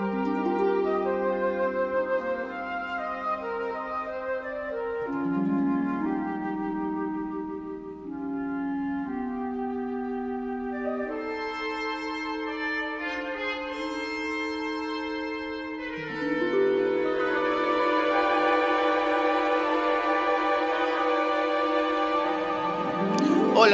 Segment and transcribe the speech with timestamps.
[0.00, 0.10] Hola,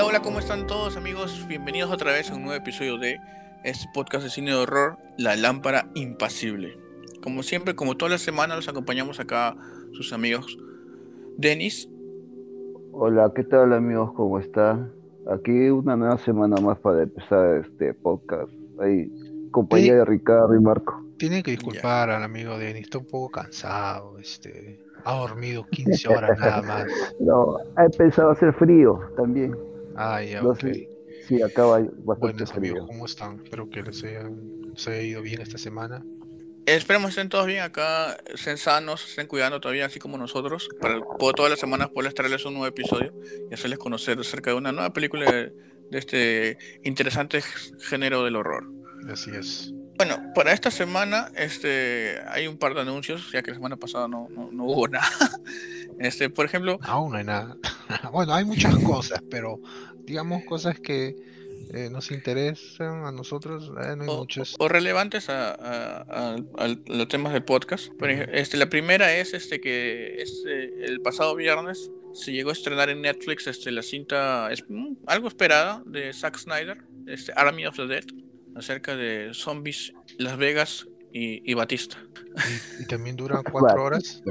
[0.06, 1.46] hola, ¿cómo están todos amigos?
[1.46, 3.20] Bienvenidos otra vez a un nuevo episodio de
[3.64, 6.78] este podcast de cine de horror, La Lámpara Impasible.
[7.22, 9.56] Como siempre, como todas las semanas, los acompañamos acá
[9.92, 10.58] sus amigos
[11.38, 11.88] Denis.
[12.92, 14.12] Hola, ¿qué tal amigos?
[14.14, 14.92] ¿Cómo están?
[15.30, 18.52] Aquí una nueva semana más para empezar este podcast.
[18.78, 19.10] Ahí,
[19.50, 21.02] compañía de Ricardo y Marco.
[21.16, 26.38] Tienen que disculpar al amigo Denis, está un poco cansado, este, ha dormido 15 horas
[26.38, 26.86] nada más.
[27.20, 29.56] No, ha empezado a hacer frío también.
[29.96, 30.42] Ah, ya,
[31.26, 32.72] Sí, acaba bastante Buenos frío.
[32.72, 33.40] amigos, ¿cómo están?
[33.44, 34.30] Espero que les haya,
[34.74, 36.04] les haya ido bien esta semana.
[36.66, 41.00] Esperemos estén todos bien acá, estén sanos, estén cuidando todavía, así como nosotros, para
[41.36, 43.12] todas las semanas poder traerles un nuevo episodio
[43.50, 45.52] y hacerles conocer acerca de una nueva película de,
[45.90, 47.42] de este interesante
[47.80, 48.66] género del horror.
[49.10, 49.74] Así es.
[49.96, 54.08] Bueno, para esta semana este, hay un par de anuncios, ya que la semana pasada
[54.08, 55.08] no, no, no hubo nada.
[56.00, 57.56] Este, por ejemplo, Aún no hay nada.
[58.12, 59.60] bueno, hay muchas cosas, pero
[60.04, 61.16] digamos cosas que
[61.72, 64.54] eh, nos interesan a nosotros, eh, no hay o, muchas.
[64.58, 67.90] o relevantes a, a- a- a los temas del podcast.
[68.32, 73.00] Este, la primera es este que este, el pasado viernes se llegó a estrenar en
[73.00, 77.86] Netflix este, la cinta es, mm, algo esperada de Zack Snyder, este, Army of the
[77.86, 78.04] Dead,
[78.54, 81.96] acerca de zombies, Las Vegas y, y Batista.
[82.78, 84.22] Y, y también dura cuatro horas.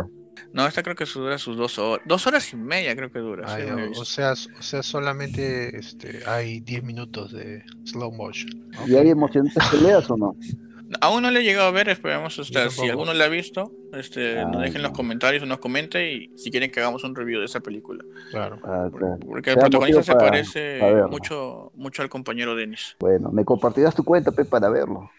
[0.52, 3.48] No, esta creo que dura sus dos horas, dos horas y media creo que dura.
[3.56, 8.72] Sí, no o, sea, o sea, solamente este, hay 10 minutos de slow motion.
[8.88, 10.36] ¿Y hay emocionantes peleas o no?
[11.02, 14.39] Aún no le he llegado a ver, esperemos este, si alguno le ha visto, este,
[14.39, 17.16] Ah, nos dejen en los comentarios o nos comente y si quieren que hagamos un
[17.16, 18.04] review de esa película.
[18.30, 18.60] Claro.
[18.64, 19.17] Ah, claro.
[19.26, 22.95] Porque el protagonista se para- parece para mucho, mucho al compañero Denis.
[22.99, 25.10] Bueno, me compartirás tu cuenta, Pe, para verlo.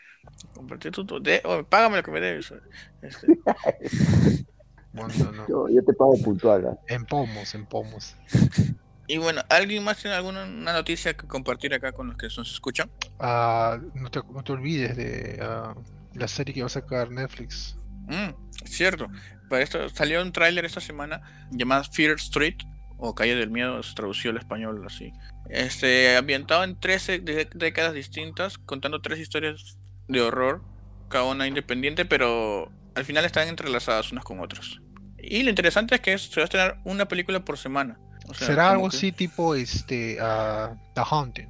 [0.55, 2.53] Compartí tu- tu- de- oh, págame lo que me debes.
[3.03, 3.27] Este,
[4.94, 5.49] No, no.
[5.49, 6.66] Yo, yo te pago puntual.
[6.69, 6.78] ¿ah?
[6.88, 8.15] En pomos, en pomos.
[9.06, 12.50] y bueno, ¿alguien más tiene alguna una noticia que compartir acá con los que nos
[12.53, 12.91] escuchan?
[13.19, 15.75] Ah, no, te, no te olvides de ah,
[16.15, 17.77] la serie que va a sacar Netflix.
[18.06, 18.31] Mm,
[18.66, 19.09] cierto.
[19.50, 22.56] Para esto salió un tráiler esta semana llamado Fear Street
[22.97, 25.12] o Calle del Miedo, se tradució al español así.
[25.50, 29.76] Este, ambientado en 13 de- décadas distintas, contando tres historias
[30.09, 30.62] de horror,
[31.09, 34.78] cada una independiente, pero al final están entrelazadas unas con otras.
[35.19, 37.99] Y lo interesante es que es- se va a estrenar una película por semana.
[38.28, 41.49] O sea, ¿Será algo que- así tipo este ah, The Haunting?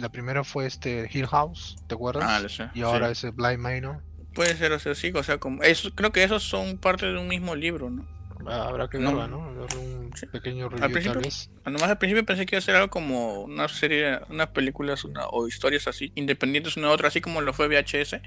[0.00, 2.24] La primera fue este Hill House, ¿te acuerdas?
[2.26, 3.12] Ah, lo sé, y ahora sí.
[3.12, 4.02] es el Blind Manor.
[4.34, 7.16] Puede ser, o sea, sí, o sea, como, eso, creo que esos son parte de
[7.16, 8.04] un mismo libro, ¿no?
[8.48, 9.10] Ah, habrá que No.
[9.10, 9.54] verla, ¿no?
[9.54, 10.26] Darle un Sí.
[10.26, 11.50] pequeño Al review principio- tal vez.
[11.64, 15.26] Nomás al principio pensé que iba a ser algo como una serie, unas películas una,
[15.28, 18.20] o historias así, independientes una de otra, así como lo fue VHS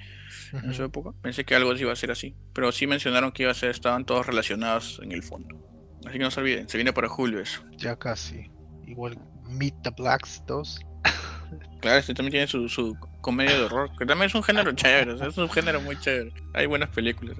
[0.54, 1.12] en su época.
[1.22, 2.36] Pensé que algo iba a ser así.
[2.54, 5.56] Pero sí mencionaron que iba a ser, estaban todos relacionados en el fondo.
[6.06, 7.62] Así que no se olviden, se viene para julio eso.
[7.78, 8.50] Ya casi.
[8.86, 9.18] Igual
[9.50, 10.80] Meet the Blacks 2.
[11.80, 15.12] Claro, este también tiene su, su comedia de horror, que también es un género chévere,
[15.14, 16.34] o sea, es un género muy chévere.
[16.54, 17.38] Hay buenas películas.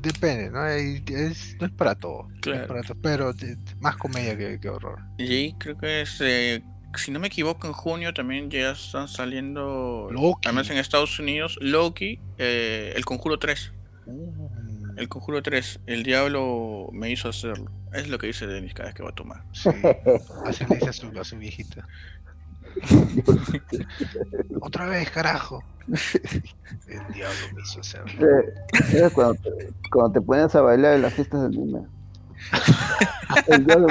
[0.00, 0.66] Depende, ¿no?
[0.66, 2.28] Es- no es para todo.
[2.28, 2.68] no es Claro.
[2.68, 3.32] para todo, pero
[3.80, 4.98] más comedia que, que horror.
[5.18, 6.62] Y creo que es, eh,
[6.96, 10.46] si no me equivoco, en junio también ya están saliendo, Loki.
[10.46, 13.72] además en Estados Unidos, Loki, eh, El Conjuro 3.
[14.06, 14.48] Uh,
[14.98, 17.70] El Conjuro 3, el diablo me hizo hacerlo.
[17.94, 19.42] Es lo que dice Denis cada vez que va a tomar.
[19.52, 19.70] sí.
[20.44, 21.88] Así le dice a su, a su viejita.
[24.60, 25.62] Otra vez, carajo.
[25.88, 28.26] El diablo me hizo hacerlo.
[28.26, 28.54] Eh,
[28.92, 29.50] Era cuando te,
[29.90, 31.86] cuando te ponías a bailar en las fiestas del niño.
[33.46, 33.86] El diablo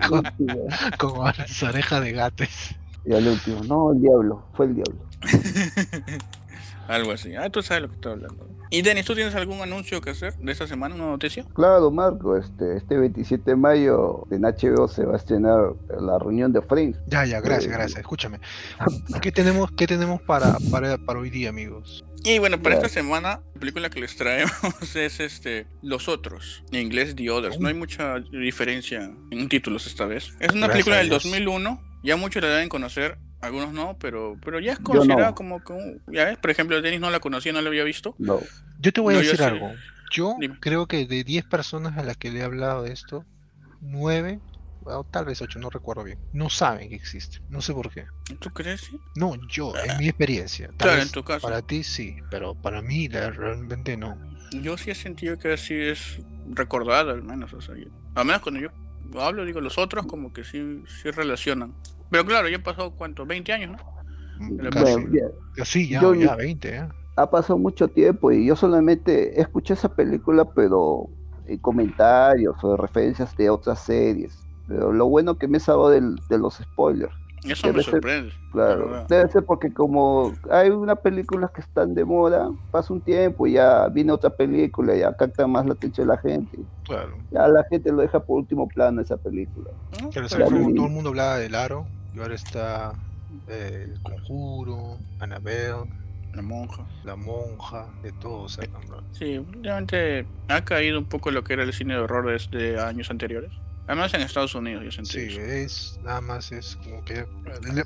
[0.00, 0.66] el último.
[0.98, 2.74] Como las orejas de gates.
[3.04, 5.00] Y al último, no, el diablo, fue el diablo.
[6.88, 7.34] Algo así.
[7.36, 8.48] Ah, tú sabes lo que estoy hablando.
[8.72, 11.44] Y Denis, ¿tú tienes algún anuncio que hacer de esta semana, una noticia?
[11.52, 16.54] Claro, Marco, este, este 27 de mayo en HBO se va a estrenar la reunión
[16.54, 16.98] de Friends.
[17.06, 18.00] Ya, ya, gracias, gracias.
[18.00, 18.40] Escúchame.
[19.20, 22.02] ¿Qué tenemos, qué tenemos para, para, para hoy día, amigos?
[22.24, 24.52] Y bueno, para esta semana, la película que les traemos
[24.96, 27.60] es este Los Otros, en inglés The Others.
[27.60, 30.32] No hay mucha diferencia en títulos esta vez.
[30.40, 31.24] Es una Gracias película del Dios.
[31.24, 35.34] 2001, ya muchos la deben conocer, algunos no, pero, pero ya es considerada no.
[35.34, 35.80] como, como,
[36.12, 38.14] ya ves, por ejemplo, Denis no la conocía, no la había visto.
[38.18, 38.40] No,
[38.78, 39.72] Yo te voy a No, decir algo.
[40.10, 40.58] Yo Dime.
[40.60, 43.24] creo que de 10 personas a las que le he hablado de esto,
[43.80, 44.40] 9
[44.84, 46.18] o tal vez 8, no recuerdo bien.
[46.32, 47.38] No saben que existe.
[47.48, 48.04] No sé por qué.
[48.40, 48.80] ¿Tú crees?
[48.82, 48.98] sí?
[49.14, 50.66] No, yo, en mi experiencia.
[50.68, 51.46] Tal Claro, vez en tu caso.
[51.46, 54.18] Para ti sí, pero para mí la- realmente no.
[54.50, 56.18] Yo sí he sentido que así es
[56.50, 57.52] recordado, al menos.
[57.54, 58.68] O sea, yo- al menos cuando yo
[59.20, 61.74] hablo, digo, los otros como que sí, sí relacionan.
[62.10, 63.26] Pero claro, ya han pasado, ¿cuánto?
[63.26, 63.78] 20 años, ¿no?
[64.38, 64.94] Mm, Casi.
[64.94, 65.08] Bueno,
[65.56, 66.88] ya, Sí, ya, yo- ya 20, ¿eh?
[67.16, 71.08] ha pasado mucho tiempo y yo solamente escuché esa película, pero
[71.46, 74.38] en comentarios o referencias de otras series.
[74.66, 77.12] Pero lo bueno que me he salvado del- de los spoilers.
[77.44, 78.28] Eso Debe me ser- sorprende.
[78.28, 83.00] la Claro, debe ser porque como hay una película que están de moda, pasa un
[83.00, 86.58] tiempo y ya viene otra película, ya capta más la atención de la gente.
[86.84, 87.16] Claro.
[87.32, 89.70] Ya la gente lo deja por último plano esa película.
[90.12, 90.28] Claro.
[90.28, 92.92] todo el mundo hablaba del aro y ahora está
[93.48, 95.84] eh, el conjuro, Annabelle,
[96.34, 96.84] La monja.
[97.04, 99.02] la monja, de todo sacan, bro.
[99.12, 102.80] Sí, últimamente ha caído un poco lo que era el cine de horror de, de
[102.80, 103.50] años anteriores.
[103.86, 105.40] Además en Estados Unidos, yo sentí Sí, eso.
[105.40, 107.26] es nada más es como que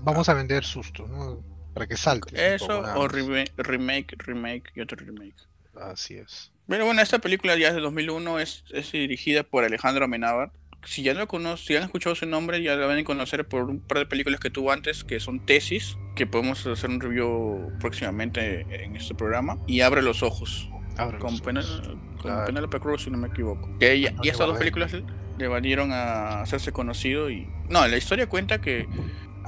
[0.03, 1.43] vamos a vender susto, ¿no?
[1.75, 2.55] Para que salte.
[2.55, 3.53] Eso poco, o remake,
[4.19, 5.35] remake, y otro remake.
[5.81, 6.53] Así es.
[6.69, 10.53] Pero bueno, esta película ya es de 2001, es, es dirigida por Alejandro Amenábar.
[10.85, 13.65] Si ya no conocen, si han escuchado su nombre, ya la van a conocer por
[13.65, 17.73] un par de películas que tuvo antes, que son Tesis, que podemos hacer un review
[17.81, 21.41] próximamente en este programa, y Abre los Ojos, Abre con, los
[21.71, 21.89] ojos.
[21.89, 22.47] con Claro.
[22.47, 23.69] Penélope Cruz, si no me equivoco.
[23.79, 24.93] Que No y estas dos películas
[25.39, 27.47] le valieron a hacerse conocido y...
[27.69, 28.87] No, la historia cuenta que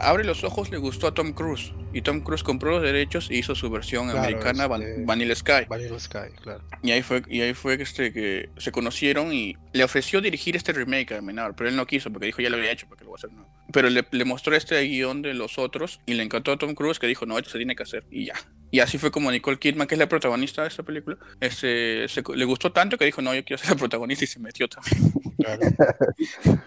[0.00, 3.38] Abre los Ojos le gustó a Tom Cruise, y Tom Cruise compró los derechos y
[3.38, 5.64] hizo su versión Claro, americana, Van- este- Vanilla Sky.
[5.68, 6.62] Vanilla Sky, claro.
[6.84, 10.54] Y ahí fue, y ahí fue que, este, que se conocieron y le ofreció dirigir
[10.54, 13.02] este remake a Menard, pero él no quiso porque dijo ya lo había hecho, porque
[13.02, 13.30] lo voy a hacer.
[13.72, 17.00] Pero le, le mostró este guion de los otros y le encantó a Tom Cruise
[17.00, 18.34] que dijo, no, esto se tiene que hacer y ya.
[18.70, 22.22] Y así fue como Nicole Kidman, que es la protagonista de esta película, este, se-
[22.34, 25.12] le gustó tanto que dijo, no, yo quiero ser la protagonista y se metió también.
[25.38, 25.60] claro.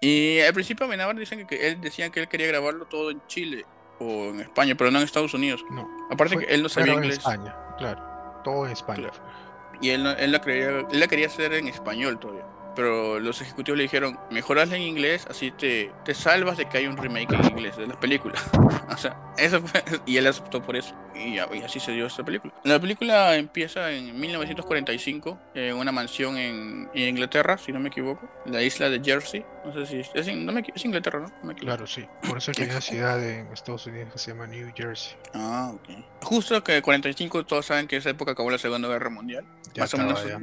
[0.00, 3.20] Y al principio Amenábar dicen que, que él decía que él quería grabarlo todo en
[3.26, 3.64] Chile
[3.98, 5.64] o en España, pero no en Estados Unidos.
[5.70, 5.88] No.
[6.10, 7.18] Aparte Fue- que él no sabía pero en inglés.
[7.18, 8.40] España, claro.
[8.44, 9.08] Todo en España.
[9.10, 9.78] Claro.
[9.80, 12.44] Y él, él, la quería, él la quería hacer en español todavía.
[12.78, 16.78] Pero los ejecutivos le dijeron, mejor hazla en inglés, así te, te salvas de que
[16.78, 18.40] hay un remake en inglés de las películas.
[18.88, 20.94] o sea, eso fue, y él aceptó por eso.
[21.12, 22.54] Y, y así se dio esta película.
[22.62, 28.30] La película empieza en 1945, en una mansión en, en Inglaterra, si no me equivoco,
[28.46, 29.44] la isla de Jersey.
[29.64, 31.32] No sé si es, no me es Inglaterra, ¿no?
[31.42, 31.56] No me.
[31.56, 32.06] Claro, sí.
[32.28, 35.16] Por eso es que hay una ciudad en Estados Unidos que se llama New Jersey.
[35.34, 35.88] Ah, ok.
[36.22, 39.44] Justo que 45 todos saben que esa época acabó la Segunda Guerra Mundial.
[39.74, 40.38] Ya Más o menos ya.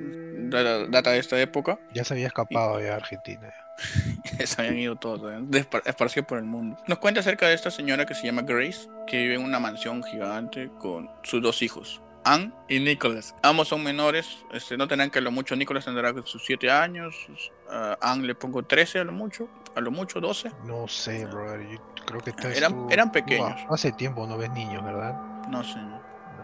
[0.63, 1.79] Data, de esta época.
[1.93, 3.53] Ya se había escapado ya a Argentina.
[4.39, 4.47] ya.
[4.47, 5.65] Se habían ido todos, ¿eh?
[5.85, 6.77] Esparcidos por el mundo.
[6.87, 10.03] Nos cuenta acerca de esta señora que se llama Grace, que vive en una mansión
[10.03, 13.35] gigante con sus dos hijos, Anne y Nicholas.
[13.43, 17.13] Ambos son menores, este, no tendrán que a lo mucho, Nicholas tendrá sus 7 años,
[17.25, 20.51] sus- a Anne le pongo 13 a lo mucho, a lo mucho 12.
[20.65, 21.67] No sé, brother.
[21.69, 23.59] Yo creo que Eran- eran pequeños.
[23.69, 25.13] Hace tiempo no ves niños, ¿verdad?
[25.49, 25.77] No sé.
[25.79, 26.01] No,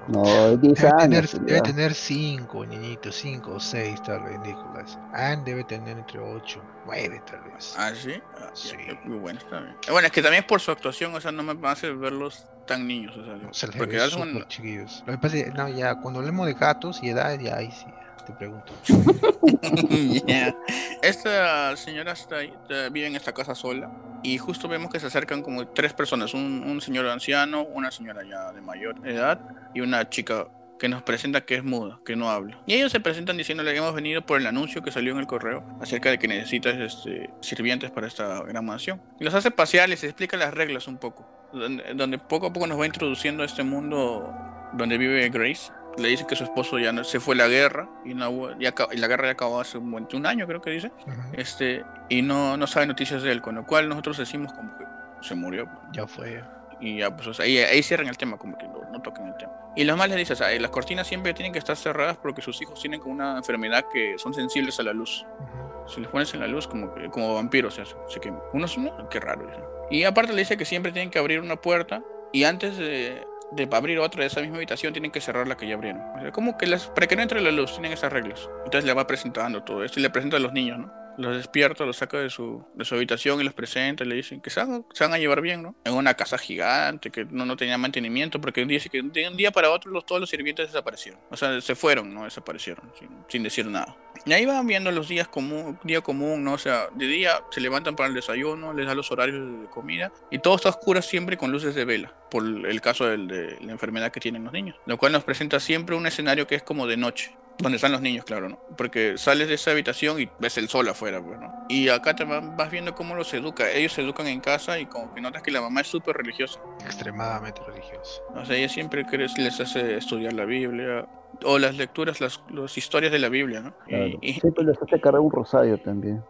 [0.07, 1.31] 10 Debe tener, años.
[1.33, 1.63] debe ya.
[1.63, 4.98] tener cinco niñitos, cinco o seis tal vez, Nicolás.
[5.13, 7.74] Anne debe tener entre ocho, nueve tal vez.
[7.77, 8.13] ¿Ah, sí?
[8.38, 8.69] Ah, Sí.
[8.88, 9.75] ya, muy bueno, está bien.
[9.89, 13.15] Bueno, es que también por su actuación, o sea, no me hace verlos tan niños,
[13.18, 15.03] o sea, No, porque son- chiquillos.
[15.06, 17.71] Lo que pasa es que, no, ya, cuando hablemos de gatos y edad, ya ahí
[17.71, 18.73] sí, ya te pregunto.
[20.27, 20.56] Ya.
[21.01, 22.53] Esta señora está ahí,
[22.91, 23.91] vive en esta casa sola
[24.23, 28.23] y justo vemos que se acercan como tres personas, un, un señor anciano, una señora
[28.23, 29.39] ya de mayor edad
[29.73, 30.47] y una chica
[30.81, 32.59] que nos presenta que es muda, que no habla.
[32.66, 35.28] Y ellos se presentan diciéndole que hemos venido por el anuncio que salió en el
[35.28, 38.99] correo acerca de que necesitas este, sirvientes para esta gran mansión.
[39.19, 42.66] Y los hace pasear, les explica las reglas un poco, donde, donde poco a poco
[42.66, 44.33] nos va introduciendo a este mundo
[44.73, 45.71] donde vive Grace.
[45.98, 48.74] Le dice que su esposo ya no, se fue a la guerra y, no, ya,
[48.92, 50.92] y la guerra ya acabó hace un, un año, creo que dice.
[51.06, 54.78] Ujú, Este, y no, no sabe noticias de él, con lo cual nosotros decimos como
[54.78, 54.86] que
[55.21, 55.68] se murió.
[55.94, 56.42] Ya fue.
[56.80, 59.28] Y ya, pues, o sea, ahí, ahí cierran el tema, como que no, no toquen
[59.28, 59.52] el tema.
[59.76, 62.42] Y los más les dicen, o sea, las cortinas siempre tienen que estar cerradas porque
[62.42, 65.26] sus hijos tienen como una enfermedad que son sensibles a la luz.
[65.40, 65.90] Ujú.
[65.90, 67.98] Si les pones en la luz, como que como vampiros se hacen.
[68.07, 69.45] Así que unos, no, qué raro.
[69.45, 69.60] dice.
[69.92, 73.67] Y aparte le dice que siempre tienen que abrir una puerta y antes de, de
[73.71, 76.01] abrir otra de esa misma habitación tienen que cerrar la que ya abrieron.
[76.15, 78.49] O sea, como que las, para que no entre la luz, tienen esas reglas.
[78.65, 81.00] Entonces le va presentando todo esto y le presenta a los niños, ¿no?
[81.21, 84.42] Los despierta, los saca de su, de su habitación y los presenta y le dicen
[84.42, 85.75] que se van, se van a llevar bien, ¿no?
[85.83, 89.51] En una casa gigante que no, no tenía mantenimiento porque día, que de un día
[89.51, 91.19] para otro los, todos los sirvientes desaparecieron.
[91.30, 92.23] O sea, se fueron, ¿no?
[92.23, 93.95] Desaparecieron sin, sin decir nada.
[94.25, 96.54] Y ahí van viendo los días común, día común, ¿no?
[96.54, 100.11] O sea, de día se levantan para el desayuno, les da los horarios de comida
[100.30, 103.71] y todo está oscuro siempre con luces de vela, por el caso del- de la
[103.71, 104.75] enfermedad que tienen los niños.
[104.85, 107.35] Lo cual nos presenta siempre un escenario que es como de noche.
[107.61, 108.59] Donde están los niños, claro, ¿no?
[108.75, 111.65] Porque sales de esa habitación y ves el sol afuera, pues, ¿no?
[111.69, 113.69] Y acá te vas viendo cómo los educa.
[113.71, 116.59] Ellos se educan en casa y como que notas que la mamá es súper religiosa.
[116.83, 118.21] Extremadamente religiosa.
[118.35, 119.06] O sea, ella siempre
[119.37, 121.07] les hace estudiar la Biblia,
[121.44, 123.73] o las lecturas, las, las historias de la Biblia, ¿no?
[124.21, 126.23] Y, Siempre les hace cargar un rosario también.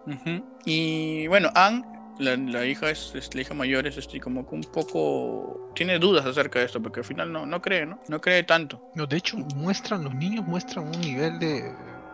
[0.65, 1.83] Y bueno, Anne,
[2.19, 6.59] la, hija es, la hija mayor es este, como que un poco tiene dudas acerca
[6.59, 7.99] de esto, porque al final no, no cree, ¿no?
[8.07, 8.91] No cree tanto.
[8.95, 11.73] No, de hecho, muestran, los niños muestran un nivel de,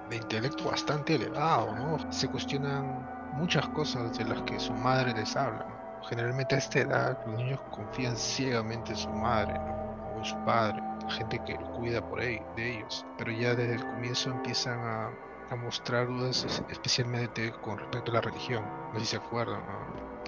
[0.09, 2.11] de intelecto bastante elevado, ¿no?
[2.11, 5.65] Se cuestionan muchas cosas de las que su madre les habla.
[6.09, 10.13] Generalmente a esta edad los niños confían ciegamente en su madre ¿no?
[10.15, 13.05] o en su padre gente que cuida por ahí, de ellos.
[13.17, 15.11] Pero ya desde el comienzo empiezan a,
[15.55, 18.65] mostrar dudas, especialmente con respecto a la religión.
[18.93, 19.63] No sé si se acuerdan.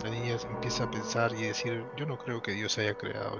[0.04, 3.40] La niña empieza a pensar y decir, yo no creo que Dios haya creado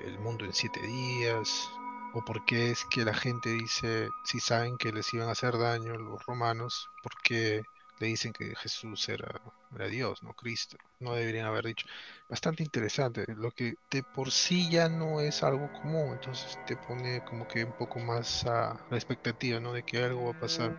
[0.00, 1.68] el mundo en siete días.
[2.14, 5.58] O por qué es que la gente dice, si saben que les iban a hacer
[5.58, 7.62] daño los romanos, ¿por qué
[7.98, 9.40] le dicen que Jesús era,
[9.74, 10.76] era Dios, no Cristo?
[11.00, 11.86] No deberían haber dicho
[12.28, 17.24] bastante interesante, lo que de por sí ya no es algo común, entonces te pone
[17.24, 19.72] como que un poco más a la expectativa, ¿no?
[19.72, 20.76] De que algo va a pasar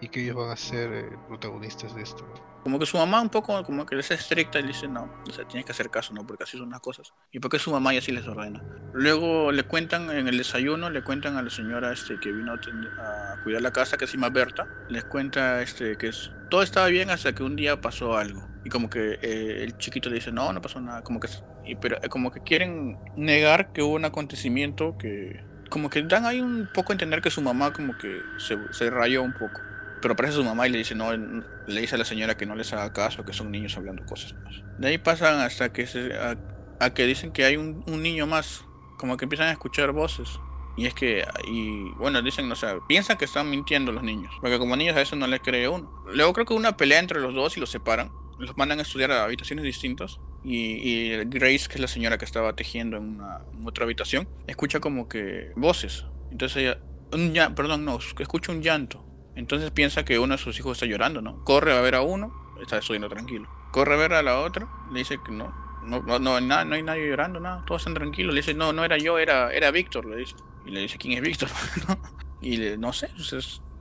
[0.00, 2.26] y que ellos van a ser eh, protagonistas de esto.
[2.62, 5.30] Como que su mamá un poco como que es estricta y le dice, no, o
[5.30, 6.26] sea, tienes que hacer caso, ¿no?
[6.26, 7.12] Porque así son las cosas.
[7.30, 8.60] Y porque su mamá y así les ordena.
[8.92, 13.42] Luego le cuentan en el desayuno, le cuentan a la señora este, que vino a,
[13.44, 16.10] cuidar la casa, que se llama Berta, les cuenta este, que
[16.50, 18.35] todo estaba bien hasta que un día pasó algo
[18.66, 21.04] y como que eh, el chiquito le dice, no, no pasó nada.
[21.04, 21.28] Como que,
[21.64, 25.40] y, pero eh, como que quieren negar que hubo un acontecimiento que...
[25.70, 28.90] Como que dan ahí un poco a entender que su mamá como que se, se
[28.90, 29.60] rayó un poco.
[30.02, 32.56] Pero aparece su mamá y le dice, no, le dice a la señora que no
[32.56, 34.64] les haga caso, que son niños hablando cosas más.
[34.78, 38.64] De ahí pasan hasta que se, a, que dicen que hay un, un, niño más,
[38.98, 40.28] como que empiezan a escuchar voces.
[40.76, 44.58] Y es que, y bueno, dicen, o sea, piensan que están mintiendo los niños, porque
[44.58, 46.04] como niños a eso no les cree uno.
[46.12, 49.12] Luego creo que una pelea entre los dos y los separan los mandan a estudiar
[49.12, 50.18] a habitaciones distintas.
[50.44, 55.08] Y, Grace, que es la señora que estaba tejiendo en, una, otra habitación, escucha como
[55.08, 56.06] que voces.
[56.30, 56.78] Entonces ella,
[57.12, 59.04] un perdón, no, escucha un llanto.
[59.34, 61.44] Entonces piensa que uno de sus hijos está llorando, ¿no?
[61.44, 63.48] Corre a ver a uno, está estudiando tranquilo.
[63.72, 65.52] Corre a ver a la otra, le dice que no,
[65.84, 68.34] no, no, no, nada, no hay nadie llorando, nada, todos están tranquilos.
[68.34, 70.34] Le dice, no, no era yo, era, era Víctor, le dice.
[70.64, 71.48] Y le dice, ¿quién es Víctor?
[72.40, 73.10] y le, no sé,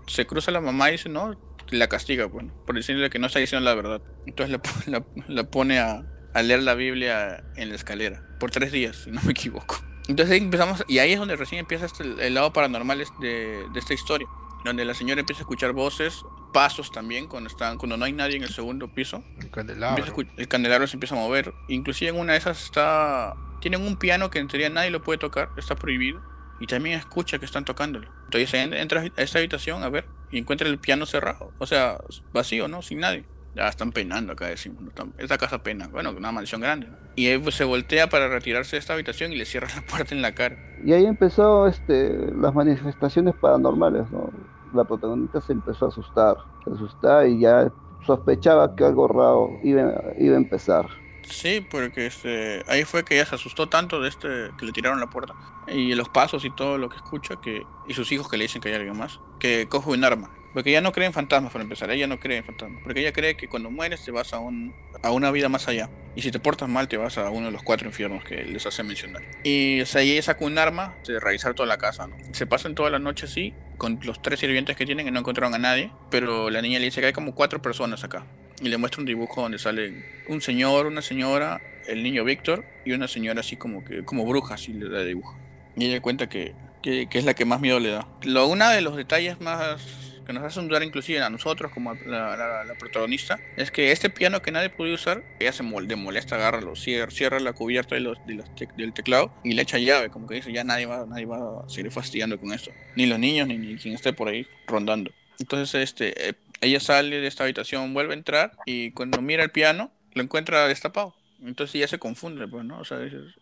[0.07, 1.35] se cruza la mamá y dice, no,
[1.69, 4.01] la castiga, bueno, por decirle que no está diciendo la verdad.
[4.25, 4.59] Entonces
[5.27, 6.05] la, pone a,
[6.41, 9.77] leer la Biblia en la escalera, por tres días, si no me equivoco.
[10.07, 13.79] Entonces ahí empezamos, y ahí es donde recién empieza este, el, lado paranormal de, de,
[13.79, 14.27] esta historia,
[14.63, 18.37] donde la señora empieza a escuchar voces, pasos también, cuando, están, cuando no hay nadie
[18.37, 19.23] en el segundo piso.
[19.39, 20.05] El candelabro.
[20.37, 21.53] El candelabro se empieza a mover.
[21.67, 23.35] Inclusive en una de esas está...
[23.59, 26.21] Tienen un piano que en teoría nadie lo puede tocar, está prohibido
[26.59, 28.09] y también escucha que están tocándolo.
[28.25, 30.05] Entonces entra a esa habitación a ver
[30.35, 31.97] y encuentra el piano cerrado, o sea,
[32.33, 32.81] vacío, ¿no?
[32.81, 33.23] Sin nadie.
[33.55, 34.83] Ya están penando acá, decimos.
[35.17, 36.89] Esta casa pena, bueno, una mansión grande.
[37.15, 40.13] Y él pues, se voltea para retirarse de esta habitación y le cierra la puerta
[40.13, 40.57] en la cara.
[40.83, 44.29] Y ahí empezó este, las manifestaciones paranormales, ¿no?
[44.73, 47.71] La protagonista se empezó a asustar, se y ya
[48.05, 50.85] sospechaba que algo raro iba, iba a empezar.
[51.29, 54.27] Sí, porque este, ahí fue que ella se asustó tanto de este
[54.57, 55.33] que le tiraron la puerta.
[55.67, 58.61] Y los pasos y todo lo que escucha que y sus hijos que le dicen
[58.61, 60.31] que hay alguien más que coge un arma.
[60.53, 62.81] Porque ella no cree en fantasmas para empezar ella no cree en fantasmas.
[62.83, 65.89] Porque ella cree que cuando mueres te vas a un a una vida más allá.
[66.15, 68.65] Y si te portas mal te vas a uno de los cuatro infiernos que les
[68.65, 69.23] hace mencionar.
[69.43, 72.15] Y o sea, ella saca un arma de revisar toda la casa ¿no?
[72.31, 75.53] se pasan toda la noche así con los tres sirvientes que tienen y no encontraron
[75.55, 75.91] a nadie.
[76.09, 78.25] Pero la niña le dice que hay como cuatro personas acá
[78.61, 82.93] y le muestra un dibujo donde sale un señor, una señora, el niño Víctor y
[82.93, 85.37] una señora así como que como bruja, así le da dibujo.
[85.75, 88.07] Y ella cuenta que, que, es la que más miedo le da.
[88.23, 89.81] Lo, uno de los detalles más
[90.25, 94.41] que nos hace dudar inclusive a nosotros como la, la, protagonista es que este piano
[94.41, 98.01] que nadie puede usar, ella se molde, molesta, agarra, lo cierra, cierra la cubierta de
[98.01, 101.63] los, del teclado y le echa llave, como que dice ya nadie va, nadie va
[101.65, 105.11] a seguir fastidiando con esto, ni los niños ni, ni quien esté por ahí rondando.
[105.39, 109.51] Entonces este eh, ella sale de esta habitación, vuelve a entrar y cuando mira el
[109.51, 111.15] piano lo encuentra destapado.
[111.41, 112.79] Entonces ella se confunde, pues, ¿no?
[112.79, 112.99] O sea,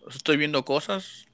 [0.10, 1.26] estoy viendo cosas,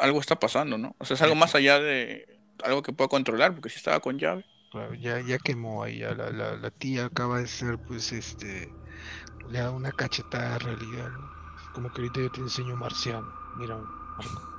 [0.00, 0.94] algo está pasando, ¿no?
[0.98, 2.28] O sea, es algo más allá de
[2.62, 4.44] algo que pueda controlar, porque si estaba con llave.
[4.70, 8.72] Claro, ya, ya quemó ahí, ya la, la, tía acaba de ser, pues, este,
[9.50, 11.10] le da una cachetada de realidad,
[11.72, 13.78] Como que ahorita yo te enseño marciano, mira,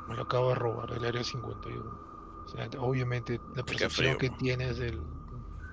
[0.07, 1.83] me lo acabo de robar, el área 51.
[2.45, 5.01] O sea, obviamente la percepción que tienes del,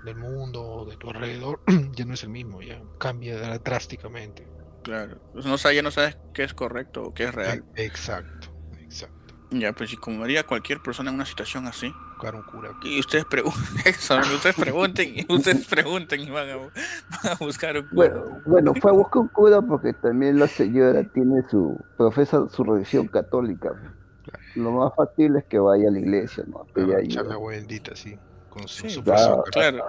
[0.04, 1.60] del mundo o de tu alrededor
[1.92, 4.46] ya no es el mismo, ya cambia drásticamente.
[4.82, 7.64] Claro, pues no, ya no sabes qué es correcto o qué es real.
[7.76, 8.48] Exacto,
[8.80, 9.34] exacto.
[9.52, 11.92] Ya, pues y como haría cualquier persona en una situación así.
[12.12, 12.70] Buscar un cura.
[12.82, 13.62] Y ustedes pregunten,
[14.34, 16.70] ustedes pregunten, y ustedes pregunten y van a, van
[17.32, 18.08] a buscar un cura.
[18.08, 22.64] Bueno, bueno, fue a buscar un cura porque también la señora tiene su, profesa su
[22.64, 23.70] religión católica.
[24.54, 26.60] Lo más fácil es que vaya a la iglesia, ¿no?
[26.60, 27.04] A pedir Para ayuda.
[27.04, 28.18] echar la agua bendita, sí.
[28.52, 29.44] Con su, Sí, su claro,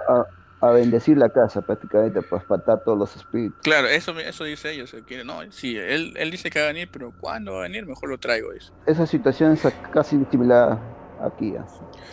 [0.08, 0.24] a,
[0.66, 3.58] a bendecir la casa prácticamente, para espantar todos los espíritus.
[3.62, 6.68] claro, eso, me- eso dice sea, quiere, no, sí, él, él dice que va a
[6.72, 7.84] venir, pero ¿cuándo va a venir?
[7.86, 8.52] Mejor lo traigo.
[8.52, 8.72] Dice.
[8.86, 10.78] Esa situación es casi similar
[11.20, 11.54] aquí.
[11.56, 11.66] ¿ah?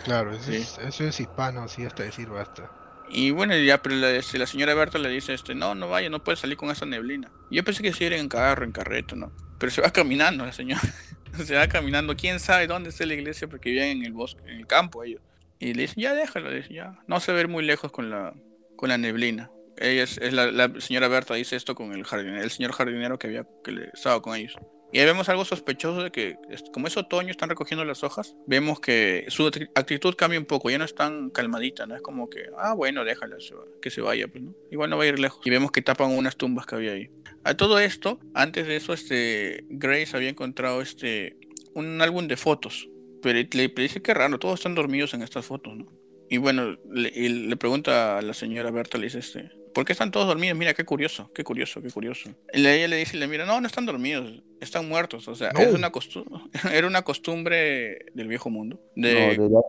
[0.04, 0.56] Claro, eso, Sí.
[0.56, 2.70] es, eso es hispano, sí, hasta decir basta.
[3.14, 6.08] Y bueno, ya, pero la, este, la señora Berta le dice, este, no, no vaya,
[6.10, 7.30] no puede salir con esa neblina.
[7.50, 9.32] Yo pensé que se iba en carro, en carreto, ¿no?
[9.58, 10.80] Pero se va caminando la señora.
[11.44, 14.58] se va caminando, quién sabe dónde está la iglesia, porque viven en el bosque, en
[14.58, 15.20] el campo ellos.
[15.62, 16.98] Y le dicen, ya déjalo, ya.
[17.06, 18.34] No se ve muy lejos con la,
[18.74, 19.52] con la neblina.
[19.78, 23.46] Ella es, la, señora Berta dice esto con el jardinero, el señor jardinero que había
[23.62, 24.56] que le estaba con ellos.
[24.92, 26.36] Y ahí vemos algo sospechoso de que,
[26.72, 28.34] como es otoño, están recogiendo las hojas.
[28.48, 31.94] Vemos que su acti- actitud cambia un poco, ya no es tan calmadita, ¿no?
[31.94, 33.36] Es como que, ah, bueno, déjala,
[33.80, 34.54] que se vaya, pues, ¿no?
[34.72, 35.46] Igual no va a ir lejos.
[35.46, 37.08] Y vemos que tapan unas tumbas que había ahí.
[37.44, 41.36] A todo esto, antes de eso, este, Grace había encontrado este,
[41.72, 42.88] un álbum de fotos.
[43.22, 45.86] Pero le, le dice que raro, todos están dormidos en estas fotos, ¿no?
[46.28, 50.26] Y bueno, le, pregunta a la señora Berta, le dice este, ¿por qué están todos
[50.26, 50.56] dormidos?
[50.56, 52.30] Mira, qué curioso, qué curioso, qué curioso.
[52.54, 55.28] Y ella le dice, le mira, no, no están dormidos, están muertos.
[55.28, 55.60] O sea, No.
[55.60, 55.92] es una
[56.72, 58.80] era una costumbre del viejo mundo.
[58.96, 59.60] No, De, de, la,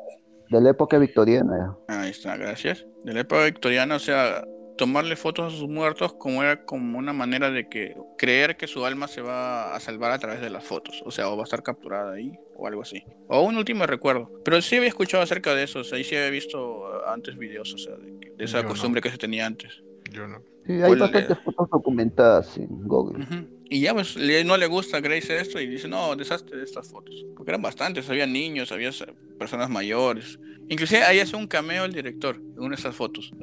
[0.52, 1.76] de la época victoriana.
[1.90, 2.86] Ahí está, gracias.
[3.04, 4.46] De la época victoriana, o sea,
[4.77, 8.86] tomarle fotos a sus muertos como era como una manera de que creer que su
[8.86, 11.46] alma se va a salvar a través de las fotos, o sea, o va a
[11.46, 13.03] estar capturada ahí o algo así.
[13.27, 14.32] O un último recuerdo.
[14.44, 17.38] Pero sí había escuchado acerca de eso, o sea, y sí había visto uh, antes
[17.38, 18.70] videos, o sea, de, de esa Yo no.
[18.70, 19.82] costumbre que se tenía antes.
[20.13, 20.39] Yo no.
[20.65, 23.25] Sí, hay ¿Cuál bastantes le- fotos documentadas en Google.
[23.70, 26.63] Y ya pues le- no le gusta a Grace esto y dice, no, deshazte de
[26.63, 27.25] estas fotos.
[27.36, 28.91] Porque eran bastantes, había niños, había
[29.39, 30.39] personas mayores.
[30.70, 33.34] Inclusive ahí hace un cameo el director en una de esas fotos.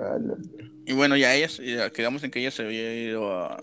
[0.87, 3.63] Y bueno, ya ella, ya quedamos en que ella se había ido a,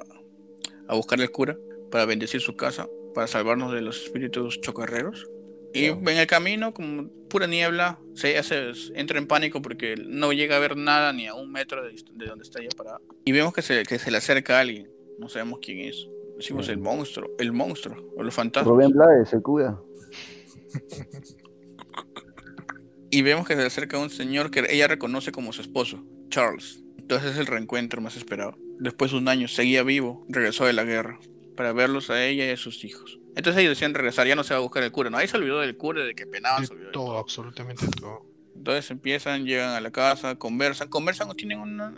[0.87, 1.57] a buscar al cura
[1.89, 5.25] para bendecir su casa, para salvarnos de los espíritus chocarreros.
[5.74, 10.55] Y en el camino, como pura niebla, se, se entra en pánico porque no llega
[10.55, 13.00] a ver nada ni a un metro de, de donde está ella parada.
[13.25, 14.89] Y vemos que se, que se le acerca a alguien,
[15.20, 16.07] no sabemos quién es.
[16.37, 18.70] Decimos el monstruo, el monstruo, o los fantasmas.
[18.70, 19.79] Rubén Blades, el cura.
[23.09, 26.83] Y vemos que se le acerca un señor que ella reconoce como su esposo, Charles.
[26.98, 28.57] Entonces es el reencuentro más esperado.
[28.79, 31.20] Después de un año, seguía vivo, regresó de la guerra,
[31.55, 33.20] para verlos a ella y a sus hijos.
[33.37, 35.11] Entonces ellos decían regresar, ya no se va a buscar el cura.
[35.11, 37.85] No, ahí se olvidó del cura, de que penaban, se olvidó De de todo, absolutamente
[37.87, 38.25] todo.
[38.55, 41.93] Entonces empiezan, llegan a la casa, conversan, conversan, tienen una...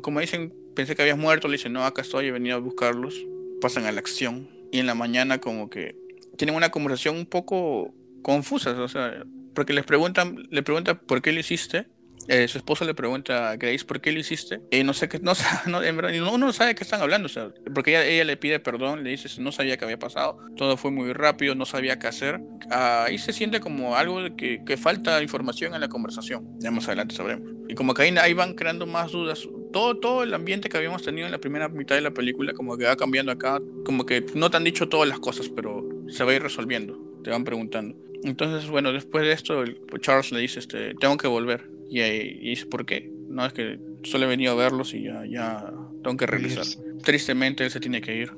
[0.00, 3.14] Como dicen, pensé que habías muerto, le dicen, no, acá estoy, he venido a buscarlos.
[3.60, 4.50] Pasan a la acción.
[4.72, 5.94] Y en la mañana como que
[6.36, 11.30] tienen una conversación un poco confusa, o sea, porque les preguntan, le pregunta por qué
[11.30, 11.86] lo hiciste.
[12.28, 14.60] Eh, su esposo le pregunta a Grace por qué lo hiciste.
[14.70, 15.32] Y no sé qué, no,
[15.66, 18.60] no, en uno no sabe qué están hablando, o sea, porque ella, ella le pide
[18.60, 22.06] perdón, le dice, no sabía qué había pasado, todo fue muy rápido, no sabía qué
[22.06, 22.40] hacer.
[22.70, 26.46] Ahí se siente como algo de que, que falta información en la conversación.
[26.58, 27.52] Ya más adelante sabremos.
[27.68, 29.48] Y como que ahí, van creando más dudas.
[29.72, 32.76] Todo, todo el ambiente que habíamos tenido en la primera mitad de la película, como
[32.76, 36.24] que va cambiando acá, como que no te han dicho todas las cosas, pero se
[36.24, 36.98] va a ir resolviendo.
[37.24, 37.96] Te van preguntando.
[38.24, 39.64] Entonces, bueno, después de esto,
[40.00, 41.71] Charles le dice, este, tengo que volver.
[41.92, 43.10] Y, ahí- y dice, ¿por qué?
[43.28, 45.70] No, es que solo he venido a verlos y ya, ya
[46.02, 46.64] tengo que regresar.
[47.02, 48.30] Tristemente, él se tiene que ir.